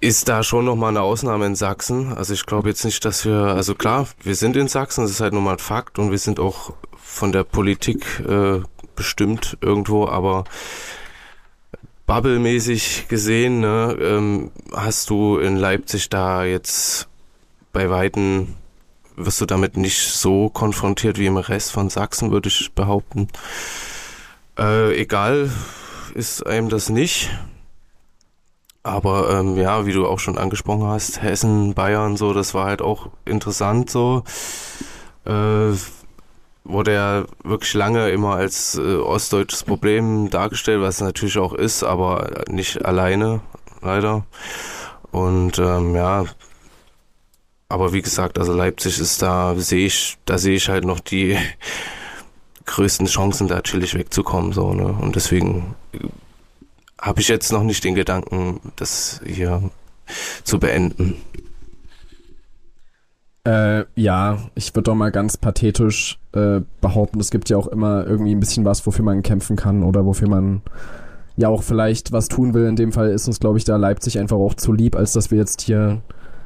ist 0.00 0.28
da 0.28 0.42
schon 0.42 0.66
nochmal 0.66 0.90
eine 0.90 1.02
Ausnahme 1.02 1.46
in 1.46 1.54
Sachsen. 1.54 2.12
Also 2.12 2.34
ich 2.34 2.44
glaube 2.44 2.68
jetzt 2.68 2.84
nicht, 2.84 3.04
dass 3.04 3.24
wir, 3.24 3.36
also 3.36 3.74
klar, 3.74 4.06
wir 4.22 4.34
sind 4.34 4.56
in 4.56 4.68
Sachsen, 4.68 5.02
das 5.02 5.12
ist 5.12 5.20
halt 5.20 5.32
nun 5.32 5.44
mal 5.44 5.52
ein 5.52 5.58
Fakt 5.58 5.98
und 5.98 6.10
wir 6.10 6.18
sind 6.18 6.40
auch 6.40 6.74
von 6.96 7.32
der 7.32 7.44
Politik 7.44 8.04
äh, 8.28 8.60
bestimmt 8.96 9.56
irgendwo, 9.62 10.06
aber 10.06 10.44
bubblemäßig 12.06 13.08
gesehen, 13.08 13.60
ne, 13.60 13.96
ähm, 14.00 14.50
hast 14.74 15.10
du 15.10 15.38
in 15.38 15.56
Leipzig 15.56 16.08
da 16.08 16.44
jetzt 16.44 17.08
bei 17.72 17.88
Weitem 17.88 18.56
wirst 19.24 19.40
du 19.40 19.46
damit 19.46 19.76
nicht 19.76 20.00
so 20.00 20.48
konfrontiert 20.48 21.18
wie 21.18 21.26
im 21.26 21.36
Rest 21.36 21.72
von 21.72 21.90
Sachsen, 21.90 22.30
würde 22.30 22.48
ich 22.48 22.72
behaupten. 22.74 23.28
Äh, 24.58 25.00
egal 25.00 25.50
ist 26.14 26.46
einem 26.46 26.68
das 26.68 26.88
nicht. 26.88 27.30
Aber 28.82 29.30
ähm, 29.30 29.56
ja, 29.56 29.84
wie 29.84 29.92
du 29.92 30.06
auch 30.06 30.18
schon 30.18 30.38
angesprochen 30.38 30.86
hast, 30.86 31.20
Hessen, 31.22 31.74
Bayern, 31.74 32.16
so, 32.16 32.32
das 32.32 32.54
war 32.54 32.64
halt 32.64 32.80
auch 32.80 33.10
interessant 33.26 33.90
so. 33.90 34.24
Äh, 35.26 35.74
wurde 36.64 36.94
ja 36.94 37.24
wirklich 37.44 37.74
lange 37.74 38.08
immer 38.10 38.36
als 38.36 38.76
äh, 38.76 38.96
ostdeutsches 38.96 39.64
Problem 39.64 40.30
dargestellt, 40.30 40.80
was 40.80 40.96
es 40.96 41.00
natürlich 41.02 41.38
auch 41.38 41.52
ist, 41.52 41.82
aber 41.82 42.44
nicht 42.48 42.84
alleine, 42.84 43.40
leider. 43.82 44.24
Und 45.10 45.58
ähm, 45.58 45.94
ja, 45.94 46.24
aber 47.70 47.92
wie 47.92 48.02
gesagt, 48.02 48.38
also 48.38 48.52
Leipzig 48.52 48.98
ist 48.98 49.22
da, 49.22 49.54
sehe 49.56 49.86
ich, 49.86 50.18
da 50.26 50.38
sehe 50.38 50.56
ich 50.56 50.68
halt 50.68 50.84
noch 50.84 50.98
die 50.98 51.38
größten 52.66 53.06
Chancen, 53.06 53.46
da 53.46 53.62
chillig 53.62 53.94
wegzukommen, 53.94 54.52
so, 54.52 54.74
ne? 54.74 54.88
Und 55.00 55.14
deswegen 55.16 55.76
habe 57.00 57.20
ich 57.20 57.28
jetzt 57.28 57.52
noch 57.52 57.62
nicht 57.62 57.84
den 57.84 57.94
Gedanken, 57.94 58.60
das 58.74 59.20
hier 59.24 59.70
zu 60.42 60.58
beenden. 60.58 61.16
Äh, 63.46 63.84
ja, 63.94 64.38
ich 64.56 64.74
würde 64.74 64.90
doch 64.90 64.96
mal 64.96 65.12
ganz 65.12 65.36
pathetisch 65.36 66.18
äh, 66.32 66.60
behaupten, 66.80 67.20
es 67.20 67.30
gibt 67.30 67.48
ja 67.50 67.56
auch 67.56 67.68
immer 67.68 68.04
irgendwie 68.04 68.34
ein 68.34 68.40
bisschen 68.40 68.64
was, 68.64 68.84
wofür 68.84 69.04
man 69.04 69.22
kämpfen 69.22 69.54
kann 69.54 69.84
oder 69.84 70.04
wofür 70.04 70.28
man 70.28 70.62
ja 71.36 71.48
auch 71.48 71.62
vielleicht 71.62 72.10
was 72.10 72.26
tun 72.26 72.52
will. 72.52 72.66
In 72.66 72.76
dem 72.76 72.92
Fall 72.92 73.10
ist 73.10 73.28
uns, 73.28 73.38
glaube 73.38 73.58
ich, 73.58 73.64
da 73.64 73.76
Leipzig 73.76 74.18
einfach 74.18 74.36
auch 74.36 74.54
zu 74.54 74.72
lieb, 74.72 74.96
als 74.96 75.12
dass 75.12 75.30
wir 75.30 75.38
jetzt 75.38 75.62
hier 75.62 76.02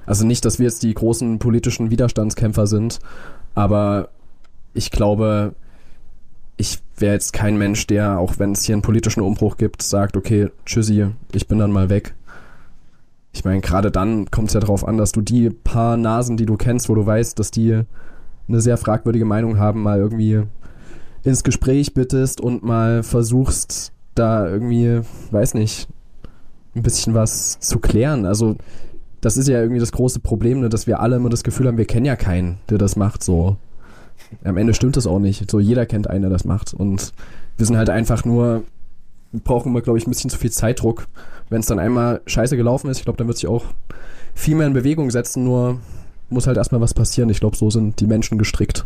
also 0.06 0.26
nicht, 0.26 0.44
dass 0.44 0.58
wir 0.58 0.66
jetzt 0.66 0.82
die 0.82 0.94
großen 0.94 1.38
politischen 1.38 1.90
Widerstandskämpfer 1.90 2.66
sind, 2.66 2.98
aber 3.54 4.08
ich 4.74 4.90
glaube, 4.90 5.54
ich 6.56 6.80
wäre 6.96 7.14
jetzt 7.14 7.32
kein 7.32 7.58
Mensch, 7.58 7.86
der, 7.86 8.18
auch 8.18 8.38
wenn 8.38 8.52
es 8.52 8.64
hier 8.64 8.74
einen 8.74 8.82
politischen 8.82 9.22
Umbruch 9.22 9.56
gibt, 9.56 9.82
sagt, 9.82 10.16
okay, 10.16 10.50
tschüssi, 10.66 11.06
ich 11.32 11.48
bin 11.48 11.58
dann 11.58 11.72
mal 11.72 11.90
weg. 11.90 12.14
ich 13.34 13.44
meine, 13.44 13.60
gerade 13.60 13.90
dann 13.90 14.30
kommt 14.30 14.48
es 14.48 14.54
ja 14.54 14.60
darauf 14.60 14.86
an, 14.86 14.96
dass 14.96 15.10
du 15.12 15.20
die 15.20 15.50
paar 15.50 15.96
Nasen, 15.96 16.36
die 16.36 16.46
du 16.46 16.56
kennst, 16.56 16.88
wo 16.88 16.94
du 16.94 17.04
weißt, 17.04 17.38
dass 17.38 17.50
die 17.50 17.82
eine 18.46 18.60
sehr 18.60 18.76
fragwürdige 18.76 19.24
Meinung 19.24 19.58
haben, 19.58 19.82
mal 19.82 19.98
irgendwie 19.98 20.42
ins 21.24 21.42
Gespräch 21.42 21.94
bittest 21.94 22.40
und 22.40 22.62
mal 22.62 23.02
versuchst, 23.02 23.92
da 24.14 24.48
irgendwie, 24.48 25.00
weiß 25.32 25.54
nicht, 25.54 25.88
ein 26.76 26.82
bisschen 26.82 27.14
was 27.14 27.58
zu 27.58 27.80
klären. 27.80 28.24
Also, 28.24 28.56
das 29.24 29.38
ist 29.38 29.48
ja 29.48 29.58
irgendwie 29.58 29.80
das 29.80 29.92
große 29.92 30.20
Problem, 30.20 30.60
ne, 30.60 30.68
dass 30.68 30.86
wir 30.86 31.00
alle 31.00 31.16
immer 31.16 31.30
das 31.30 31.44
Gefühl 31.44 31.66
haben, 31.66 31.78
wir 31.78 31.86
kennen 31.86 32.04
ja 32.04 32.14
keinen, 32.14 32.58
der 32.68 32.76
das 32.76 32.94
macht, 32.94 33.24
so. 33.24 33.56
Am 34.44 34.58
Ende 34.58 34.74
stimmt 34.74 34.98
das 34.98 35.06
auch 35.06 35.18
nicht. 35.18 35.50
So, 35.50 35.60
jeder 35.60 35.86
kennt 35.86 36.10
einen, 36.10 36.22
der 36.22 36.30
das 36.30 36.44
macht. 36.44 36.74
Und 36.74 37.12
wir 37.56 37.64
sind 37.64 37.78
halt 37.78 37.88
einfach 37.88 38.26
nur, 38.26 38.64
brauchen 39.32 39.70
immer, 39.70 39.80
glaube 39.80 39.98
ich, 39.98 40.06
ein 40.06 40.10
bisschen 40.10 40.28
zu 40.28 40.38
viel 40.38 40.50
Zeitdruck. 40.50 41.06
Wenn 41.48 41.60
es 41.60 41.66
dann 41.66 41.78
einmal 41.78 42.20
scheiße 42.26 42.56
gelaufen 42.56 42.90
ist, 42.90 42.98
ich 42.98 43.04
glaube, 43.04 43.16
dann 43.16 43.26
wird 43.26 43.38
sich 43.38 43.46
auch 43.46 43.64
viel 44.34 44.56
mehr 44.56 44.66
in 44.66 44.74
Bewegung 44.74 45.10
setzen, 45.10 45.44
nur 45.44 45.78
muss 46.28 46.46
halt 46.46 46.58
erstmal 46.58 46.82
was 46.82 46.92
passieren. 46.92 47.30
Ich 47.30 47.40
glaube, 47.40 47.56
so 47.56 47.70
sind 47.70 48.00
die 48.00 48.06
Menschen 48.06 48.36
gestrickt. 48.36 48.84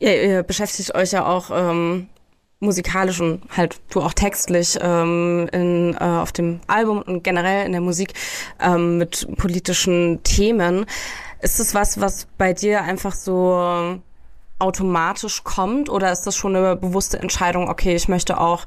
Ja, 0.00 0.12
ihr 0.12 0.42
beschäftigt 0.42 0.94
euch 0.94 1.12
ja 1.12 1.26
auch 1.26 1.50
ähm, 1.52 2.06
musikalisch 2.60 3.20
und 3.20 3.42
halt 3.56 3.80
du 3.90 4.00
auch 4.00 4.12
textlich 4.12 4.78
ähm, 4.80 5.48
in, 5.52 5.94
äh, 5.94 5.98
auf 5.98 6.32
dem 6.32 6.60
Album 6.66 7.02
und 7.02 7.22
generell 7.22 7.66
in 7.66 7.72
der 7.72 7.80
Musik 7.80 8.14
ähm, 8.60 8.98
mit 8.98 9.28
politischen 9.36 10.22
Themen. 10.22 10.86
Ist 11.40 11.60
das 11.60 11.74
was, 11.74 12.00
was 12.00 12.26
bei 12.38 12.52
dir 12.52 12.82
einfach 12.82 13.12
so 13.12 14.00
automatisch 14.58 15.44
kommt 15.44 15.90
oder 15.90 16.10
ist 16.12 16.22
das 16.22 16.36
schon 16.36 16.56
eine 16.56 16.76
bewusste 16.76 17.18
Entscheidung, 17.18 17.68
okay, 17.68 17.94
ich 17.94 18.08
möchte 18.08 18.40
auch 18.40 18.64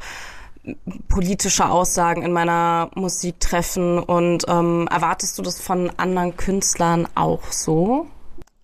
politische 1.07 1.69
Aussagen 1.69 2.23
in 2.23 2.33
meiner 2.33 2.89
Musik 2.95 3.39
treffen 3.39 3.99
und 3.99 4.43
ähm, 4.47 4.87
erwartest 4.91 5.37
du 5.37 5.41
das 5.41 5.61
von 5.61 5.91
anderen 5.97 6.35
Künstlern 6.35 7.07
auch 7.15 7.51
so? 7.51 8.07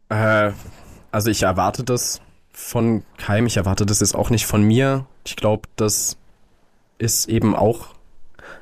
Äh, 0.09 0.51
also 1.11 1.29
ich 1.29 1.43
erwarte 1.43 1.83
das 1.83 2.21
von 2.53 3.03
keinem, 3.17 3.47
ich 3.47 3.57
erwarte 3.57 3.85
das 3.85 3.99
jetzt 3.99 4.15
auch 4.15 4.29
nicht 4.29 4.45
von 4.45 4.63
mir. 4.63 5.05
Ich 5.25 5.35
glaube, 5.35 5.67
das 5.75 6.17
ist 6.99 7.27
eben 7.27 7.55
auch 7.55 7.87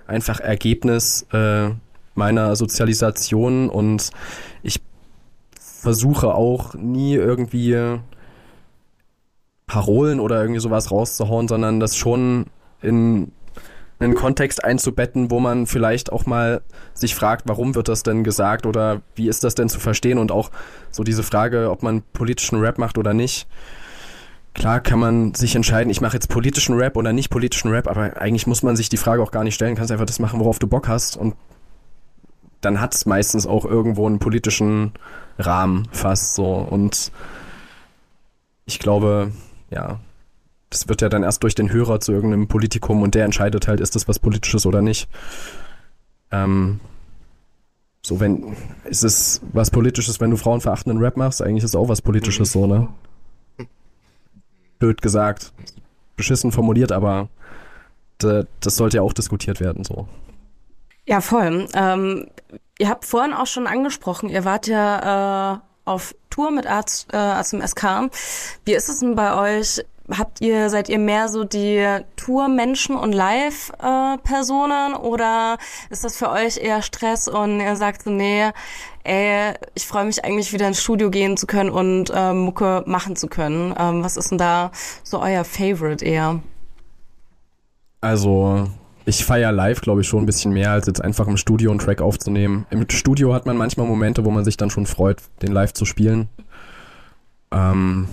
einfach 0.07 0.39
Ergebnis 0.39 1.27
äh, 1.31 1.69
meiner 2.15 2.55
Sozialisation 2.55 3.69
und 3.69 4.11
ich 4.63 4.81
versuche 5.59 6.33
auch 6.33 6.73
nie 6.73 7.15
irgendwie 7.15 7.99
Parolen 9.67 10.19
oder 10.19 10.41
irgendwie 10.41 10.59
sowas 10.59 10.91
rauszuhauen, 10.91 11.47
sondern 11.47 11.79
das 11.79 11.95
schon 11.95 12.47
in 12.81 13.31
einen 13.99 14.15
Kontext 14.15 14.63
einzubetten, 14.63 15.29
wo 15.29 15.39
man 15.39 15.67
vielleicht 15.67 16.11
auch 16.11 16.25
mal 16.25 16.61
sich 16.93 17.15
fragt, 17.15 17.43
warum 17.47 17.75
wird 17.75 17.87
das 17.87 18.03
denn 18.03 18.23
gesagt 18.23 18.65
oder 18.65 19.01
wie 19.15 19.27
ist 19.27 19.43
das 19.43 19.55
denn 19.55 19.69
zu 19.69 19.79
verstehen 19.79 20.17
und 20.17 20.31
auch 20.31 20.49
so 20.89 21.03
diese 21.03 21.23
Frage, 21.23 21.69
ob 21.69 21.83
man 21.83 22.01
politischen 22.13 22.59
Rap 22.59 22.77
macht 22.77 22.97
oder 22.97 23.13
nicht. 23.13 23.47
Klar 24.53 24.81
kann 24.81 24.99
man 24.99 25.33
sich 25.33 25.55
entscheiden, 25.55 25.89
ich 25.89 26.01
mache 26.01 26.13
jetzt 26.13 26.27
politischen 26.27 26.75
Rap 26.75 26.97
oder 26.97 27.13
nicht 27.13 27.29
politischen 27.29 27.71
Rap, 27.71 27.87
aber 27.87 28.21
eigentlich 28.21 28.47
muss 28.47 28.63
man 28.63 28.75
sich 28.75 28.89
die 28.89 28.97
Frage 28.97 29.23
auch 29.23 29.31
gar 29.31 29.43
nicht 29.43 29.55
stellen, 29.55 29.75
kannst 29.75 29.91
einfach 29.91 30.05
das 30.05 30.19
machen, 30.19 30.39
worauf 30.39 30.59
du 30.59 30.67
Bock 30.67 30.87
hast 30.87 31.15
und 31.15 31.35
dann 32.59 32.81
hat 32.81 32.93
es 32.93 33.05
meistens 33.05 33.47
auch 33.47 33.65
irgendwo 33.65 34.05
einen 34.05 34.19
politischen 34.19 34.91
Rahmen 35.39 35.87
fast 35.91 36.35
so 36.35 36.53
und 36.53 37.11
ich 38.65 38.79
glaube, 38.79 39.31
ja, 39.69 39.99
das 40.69 40.87
wird 40.87 41.01
ja 41.01 41.09
dann 41.09 41.23
erst 41.23 41.43
durch 41.43 41.55
den 41.55 41.71
Hörer 41.71 41.99
zu 41.99 42.11
irgendeinem 42.11 42.47
Politikum 42.47 43.01
und 43.01 43.15
der 43.15 43.25
entscheidet 43.25 43.67
halt, 43.67 43.79
ist 43.79 43.95
das 43.95 44.07
was 44.07 44.19
Politisches 44.19 44.65
oder 44.65 44.81
nicht. 44.81 45.09
Ähm, 46.31 46.79
so, 48.03 48.19
wenn, 48.19 48.55
ist 48.85 49.03
es 49.03 49.41
was 49.53 49.69
Politisches, 49.69 50.19
wenn 50.19 50.31
du 50.31 50.37
frauenverachtenden 50.37 51.01
Rap 51.03 51.17
machst? 51.17 51.41
Eigentlich 51.41 51.63
ist 51.63 51.71
es 51.71 51.75
auch 51.75 51.89
was 51.89 52.01
Politisches 52.01 52.51
so, 52.51 52.67
ne? 52.67 52.87
Blöd 54.81 55.01
gesagt. 55.01 55.53
Beschissen 56.17 56.51
formuliert, 56.51 56.91
aber 56.91 57.29
das 58.17 58.75
sollte 58.75 58.97
ja 58.97 59.03
auch 59.03 59.13
diskutiert 59.13 59.59
werden, 59.59 59.83
so. 59.83 60.07
Ja, 61.05 61.21
voll. 61.21 61.67
Ähm, 61.73 62.27
ihr 62.77 62.89
habt 62.89 63.05
vorhin 63.05 63.33
auch 63.33 63.47
schon 63.47 63.67
angesprochen, 63.67 64.29
ihr 64.29 64.43
wart 64.43 64.67
ja 64.67 65.53
äh, 65.53 65.59
auf 65.85 66.15
Tour 66.29 66.51
mit 66.51 66.67
Arzt, 66.67 67.13
äh, 67.13 67.17
Arzt 67.17 67.53
im 67.53 67.65
SK. 67.65 68.11
Wie 68.65 68.73
ist 68.73 68.89
es 68.89 68.99
denn 68.99 69.15
bei 69.15 69.59
euch? 69.59 69.83
habt 70.17 70.41
ihr, 70.41 70.69
seid 70.69 70.89
ihr 70.89 70.99
mehr 70.99 71.29
so 71.29 71.43
die 71.43 71.99
Tour-Menschen 72.15 72.95
und 72.95 73.13
Live-Personen 73.13 74.93
oder 74.93 75.57
ist 75.89 76.03
das 76.03 76.17
für 76.17 76.29
euch 76.29 76.57
eher 76.57 76.81
Stress 76.81 77.27
und 77.27 77.59
ihr 77.59 77.75
sagt 77.75 78.03
so, 78.03 78.09
nee, 78.09 78.51
ey, 79.03 79.53
ich 79.73 79.85
freue 79.87 80.05
mich 80.05 80.23
eigentlich 80.23 80.53
wieder 80.53 80.67
ins 80.67 80.81
Studio 80.81 81.09
gehen 81.09 81.37
zu 81.37 81.47
können 81.47 81.69
und 81.69 82.11
äh, 82.13 82.33
Mucke 82.33 82.83
machen 82.85 83.15
zu 83.15 83.27
können. 83.27 83.73
Ähm, 83.77 84.03
was 84.03 84.17
ist 84.17 84.31
denn 84.31 84.37
da 84.37 84.71
so 85.03 85.21
euer 85.21 85.43
Favorite 85.43 86.03
eher? 86.03 86.41
Also, 88.01 88.67
ich 89.05 89.25
feiere 89.25 89.51
live, 89.51 89.81
glaube 89.81 90.01
ich, 90.01 90.07
schon 90.07 90.23
ein 90.23 90.25
bisschen 90.25 90.53
mehr, 90.53 90.71
als 90.71 90.87
jetzt 90.87 91.03
einfach 91.03 91.27
im 91.27 91.37
Studio 91.37 91.71
einen 91.71 91.79
Track 91.79 92.01
aufzunehmen. 92.01 92.65
Im 92.69 92.85
Studio 92.89 93.33
hat 93.33 93.45
man 93.45 93.57
manchmal 93.57 93.87
Momente, 93.87 94.25
wo 94.25 94.31
man 94.31 94.45
sich 94.45 94.57
dann 94.57 94.69
schon 94.69 94.85
freut, 94.85 95.21
den 95.41 95.51
live 95.51 95.73
zu 95.73 95.85
spielen. 95.85 96.29
Ähm, 97.51 98.07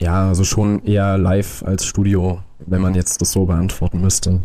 ja, 0.00 0.28
also 0.28 0.44
schon 0.44 0.84
eher 0.84 1.18
live 1.18 1.62
als 1.62 1.84
Studio, 1.84 2.42
wenn 2.58 2.80
man 2.80 2.94
jetzt 2.94 3.20
das 3.20 3.32
so 3.32 3.44
beantworten 3.44 4.00
müsste. 4.00 4.40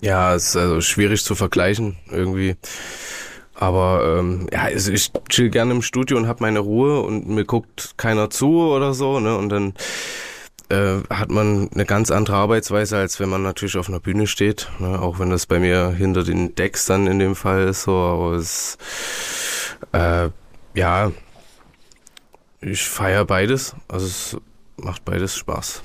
Ja, 0.00 0.34
es 0.34 0.48
ist 0.48 0.56
also 0.56 0.80
schwierig 0.80 1.24
zu 1.24 1.34
vergleichen 1.34 1.96
irgendwie. 2.10 2.56
Aber 3.58 4.18
ähm, 4.18 4.46
ja, 4.52 4.62
also 4.62 4.92
ich 4.92 5.10
chill 5.28 5.48
gerne 5.48 5.72
im 5.72 5.82
Studio 5.82 6.16
und 6.18 6.28
habe 6.28 6.42
meine 6.42 6.58
Ruhe 6.58 7.00
und 7.00 7.26
mir 7.26 7.44
guckt 7.44 7.94
keiner 7.96 8.28
zu 8.28 8.60
oder 8.60 8.92
so, 8.92 9.18
ne? 9.18 9.36
Und 9.36 9.48
dann 9.48 9.74
äh, 10.68 11.02
hat 11.08 11.30
man 11.30 11.70
eine 11.72 11.86
ganz 11.86 12.10
andere 12.10 12.36
Arbeitsweise, 12.36 12.98
als 12.98 13.18
wenn 13.18 13.28
man 13.28 13.42
natürlich 13.42 13.78
auf 13.78 13.88
einer 13.88 14.00
Bühne 14.00 14.26
steht. 14.26 14.68
Ne? 14.78 15.00
Auch 15.00 15.18
wenn 15.18 15.30
das 15.30 15.46
bei 15.46 15.58
mir 15.58 15.90
hinter 15.90 16.22
den 16.24 16.54
Decks 16.54 16.86
dann 16.86 17.06
in 17.06 17.18
dem 17.18 17.34
Fall 17.34 17.68
ist 17.68 17.84
so, 17.84 17.92
aber 17.92 18.32
es 18.32 18.76
äh, 19.92 20.28
ja, 20.74 21.12
ich 22.60 22.88
feiere 22.88 23.24
beides. 23.24 23.74
Also 23.88 24.06
es 24.06 24.36
macht 24.76 25.04
beides 25.04 25.36
Spaß. 25.36 25.82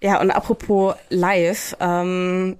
Ja, 0.00 0.20
und 0.20 0.30
apropos 0.30 0.94
live, 1.08 1.76
ähm, 1.80 2.56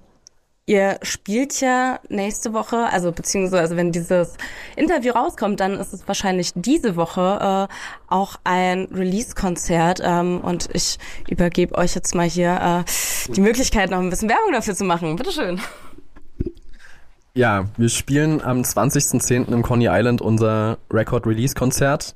ihr 0.67 0.97
spielt 1.03 1.61
ja 1.61 1.99
nächste 2.09 2.53
Woche, 2.53 2.87
also 2.91 3.11
beziehungsweise 3.11 3.77
wenn 3.77 3.91
dieses 3.91 4.35
Interview 4.75 5.13
rauskommt, 5.13 5.59
dann 5.59 5.79
ist 5.79 5.93
es 5.93 6.07
wahrscheinlich 6.07 6.51
diese 6.55 6.95
Woche 6.95 7.67
äh, 7.69 7.73
auch 8.13 8.37
ein 8.43 8.87
Release-Konzert. 8.91 10.01
Ähm, 10.03 10.41
und 10.41 10.69
ich 10.73 10.97
übergebe 11.29 11.75
euch 11.75 11.93
jetzt 11.95 12.15
mal 12.15 12.27
hier 12.27 12.83
äh, 12.87 13.31
die 13.31 13.41
Möglichkeit, 13.41 13.91
noch 13.91 13.99
ein 13.99 14.09
bisschen 14.09 14.29
Werbung 14.29 14.51
dafür 14.51 14.75
zu 14.75 14.85
machen. 14.85 15.15
Bitteschön. 15.15 15.61
Ja, 17.35 17.65
wir 17.77 17.89
spielen 17.89 18.41
am 18.41 18.61
20.10. 18.61 19.51
im 19.51 19.61
Coney 19.61 19.87
Island 19.91 20.21
unser 20.21 20.77
Record-Release-Konzert. 20.91 22.15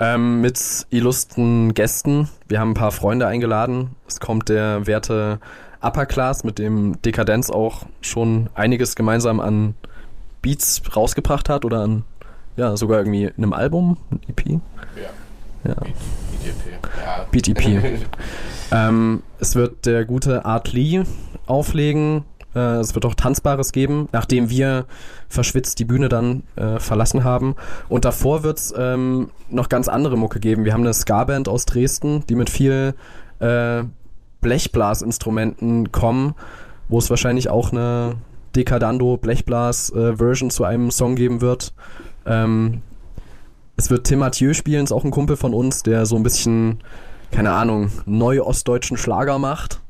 Ähm, 0.00 0.40
mit 0.40 0.86
illustren 0.90 1.74
Gästen. 1.74 2.28
Wir 2.46 2.60
haben 2.60 2.70
ein 2.70 2.74
paar 2.74 2.92
Freunde 2.92 3.26
eingeladen. 3.26 3.96
Es 4.06 4.20
kommt 4.20 4.48
der 4.48 4.86
werte 4.86 5.40
Upper 5.80 6.06
Class, 6.06 6.44
mit 6.44 6.58
dem 6.58 7.00
Dekadenz 7.02 7.50
auch 7.50 7.86
schon 8.00 8.50
einiges 8.54 8.96
gemeinsam 8.96 9.40
an 9.40 9.74
Beats 10.42 10.82
rausgebracht 10.94 11.48
hat 11.48 11.64
oder 11.64 11.80
an, 11.80 12.04
ja, 12.56 12.76
sogar 12.76 12.98
irgendwie 12.98 13.24
in 13.24 13.34
einem 13.36 13.52
Album, 13.52 13.96
ein 14.10 14.20
EP. 14.28 14.48
Ja. 14.48 14.60
ja. 15.64 15.74
BTP. 16.38 16.78
Ja. 17.04 17.26
BTP. 17.30 18.06
ähm, 18.72 19.22
es 19.38 19.54
wird 19.54 19.86
der 19.86 20.04
gute 20.04 20.44
Art 20.44 20.72
Lee 20.72 21.02
auflegen. 21.46 22.24
Äh, 22.54 22.78
es 22.78 22.94
wird 22.94 23.04
auch 23.04 23.14
Tanzbares 23.14 23.72
geben, 23.72 24.08
nachdem 24.12 24.50
wir 24.50 24.86
verschwitzt 25.28 25.78
die 25.78 25.84
Bühne 25.84 26.08
dann 26.08 26.42
äh, 26.56 26.78
verlassen 26.78 27.24
haben. 27.24 27.54
Und 27.88 28.04
davor 28.04 28.42
wird 28.42 28.58
es 28.58 28.74
ähm, 28.76 29.30
noch 29.50 29.68
ganz 29.68 29.88
andere 29.88 30.16
Mucke 30.16 30.40
geben. 30.40 30.64
Wir 30.64 30.72
haben 30.72 30.82
eine 30.82 30.94
Ska-Band 30.94 31.48
aus 31.48 31.66
Dresden, 31.66 32.24
die 32.28 32.34
mit 32.34 32.50
viel 32.50 32.94
äh, 33.40 33.84
Blechblasinstrumenten 34.40 35.92
kommen, 35.92 36.34
wo 36.88 36.98
es 36.98 37.10
wahrscheinlich 37.10 37.50
auch 37.50 37.72
eine 37.72 38.16
Decadando 38.56 39.16
Blechblas-Version 39.16 40.48
äh, 40.48 40.52
zu 40.52 40.64
einem 40.64 40.90
Song 40.90 41.16
geben 41.16 41.40
wird. 41.40 41.74
Ähm, 42.26 42.82
es 43.76 43.90
wird 43.90 44.06
Tim 44.06 44.20
Mathieu 44.20 44.54
spielen, 44.54 44.84
ist 44.84 44.92
auch 44.92 45.04
ein 45.04 45.10
Kumpel 45.10 45.36
von 45.36 45.54
uns, 45.54 45.82
der 45.82 46.06
so 46.06 46.16
ein 46.16 46.22
bisschen, 46.22 46.78
keine 47.30 47.52
Ahnung, 47.52 47.90
neu-ostdeutschen 48.06 48.96
Schlager 48.96 49.38
macht. 49.38 49.80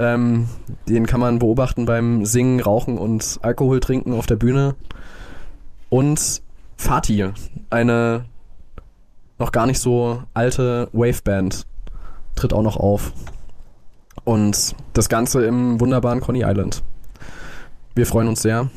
Ähm, 0.00 0.48
den 0.88 1.06
kann 1.06 1.20
man 1.20 1.38
beobachten 1.38 1.84
beim 1.84 2.24
Singen, 2.24 2.60
Rauchen 2.60 2.98
und 2.98 3.38
Alkohol 3.42 3.80
trinken 3.80 4.12
auf 4.12 4.26
der 4.26 4.36
Bühne. 4.36 4.74
Und 5.88 6.42
Fatih, 6.76 7.30
eine 7.70 8.24
noch 9.38 9.52
gar 9.52 9.66
nicht 9.66 9.78
so 9.78 10.22
alte 10.34 10.88
Waveband, 10.92 11.66
tritt 12.34 12.52
auch 12.52 12.62
noch 12.62 12.76
auf. 12.76 13.12
Und 14.28 14.76
das 14.92 15.08
Ganze 15.08 15.46
im 15.46 15.80
wunderbaren 15.80 16.20
Coney 16.20 16.42
Island. 16.44 16.82
Wir 17.94 18.04
freuen 18.04 18.28
uns 18.28 18.42
sehr. 18.42 18.68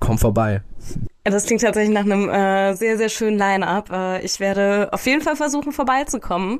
Komm 0.00 0.18
vorbei. 0.18 0.62
Das 1.22 1.46
klingt 1.46 1.62
tatsächlich 1.62 1.94
nach 1.94 2.00
einem 2.00 2.28
äh, 2.28 2.74
sehr, 2.74 2.98
sehr 2.98 3.08
schönen 3.08 3.38
Line-up. 3.38 3.92
Äh, 3.92 4.24
ich 4.24 4.40
werde 4.40 4.88
auf 4.90 5.06
jeden 5.06 5.22
Fall 5.22 5.36
versuchen, 5.36 5.70
vorbeizukommen. 5.70 6.58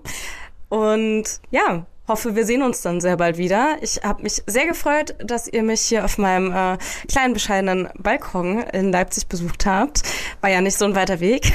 Und 0.68 1.24
ja, 1.50 1.86
hoffe, 2.06 2.36
wir 2.36 2.46
sehen 2.46 2.62
uns 2.62 2.82
dann 2.82 3.00
sehr 3.00 3.16
bald 3.16 3.36
wieder. 3.36 3.78
Ich 3.80 4.00
habe 4.04 4.22
mich 4.22 4.44
sehr 4.46 4.68
gefreut, 4.68 5.16
dass 5.18 5.48
ihr 5.48 5.64
mich 5.64 5.80
hier 5.80 6.04
auf 6.04 6.16
meinem 6.16 6.52
äh, 6.52 6.78
kleinen, 7.08 7.34
bescheidenen 7.34 7.88
Balkon 7.98 8.60
in 8.72 8.92
Leipzig 8.92 9.26
besucht 9.26 9.66
habt. 9.66 10.02
War 10.40 10.50
ja 10.50 10.60
nicht 10.60 10.78
so 10.78 10.84
ein 10.84 10.94
weiter 10.94 11.18
Weg. 11.18 11.52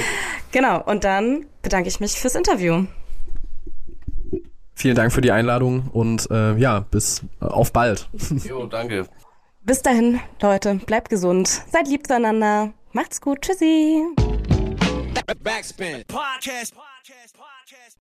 genau, 0.52 0.82
und 0.84 1.04
dann 1.04 1.44
bedanke 1.60 1.90
ich 1.90 2.00
mich 2.00 2.18
fürs 2.18 2.34
Interview. 2.34 2.86
Vielen 4.74 4.96
Dank 4.96 5.12
für 5.12 5.20
die 5.20 5.30
Einladung 5.32 5.88
und 5.92 6.28
äh, 6.30 6.56
ja, 6.56 6.80
bis 6.80 7.22
äh, 7.40 7.44
auf 7.46 7.72
bald. 7.72 8.08
Jo, 8.44 8.66
danke. 8.66 9.06
Bis 9.62 9.80
dahin, 9.82 10.20
Leute, 10.42 10.74
bleibt 10.74 11.08
gesund, 11.08 11.48
seid 11.48 11.88
lieb 11.88 12.06
zueinander, 12.06 12.72
macht's 12.92 13.20
gut, 13.20 13.40
tschüssi. 13.42 14.02
Backspin. 15.42 16.04
Podcast. 16.06 16.74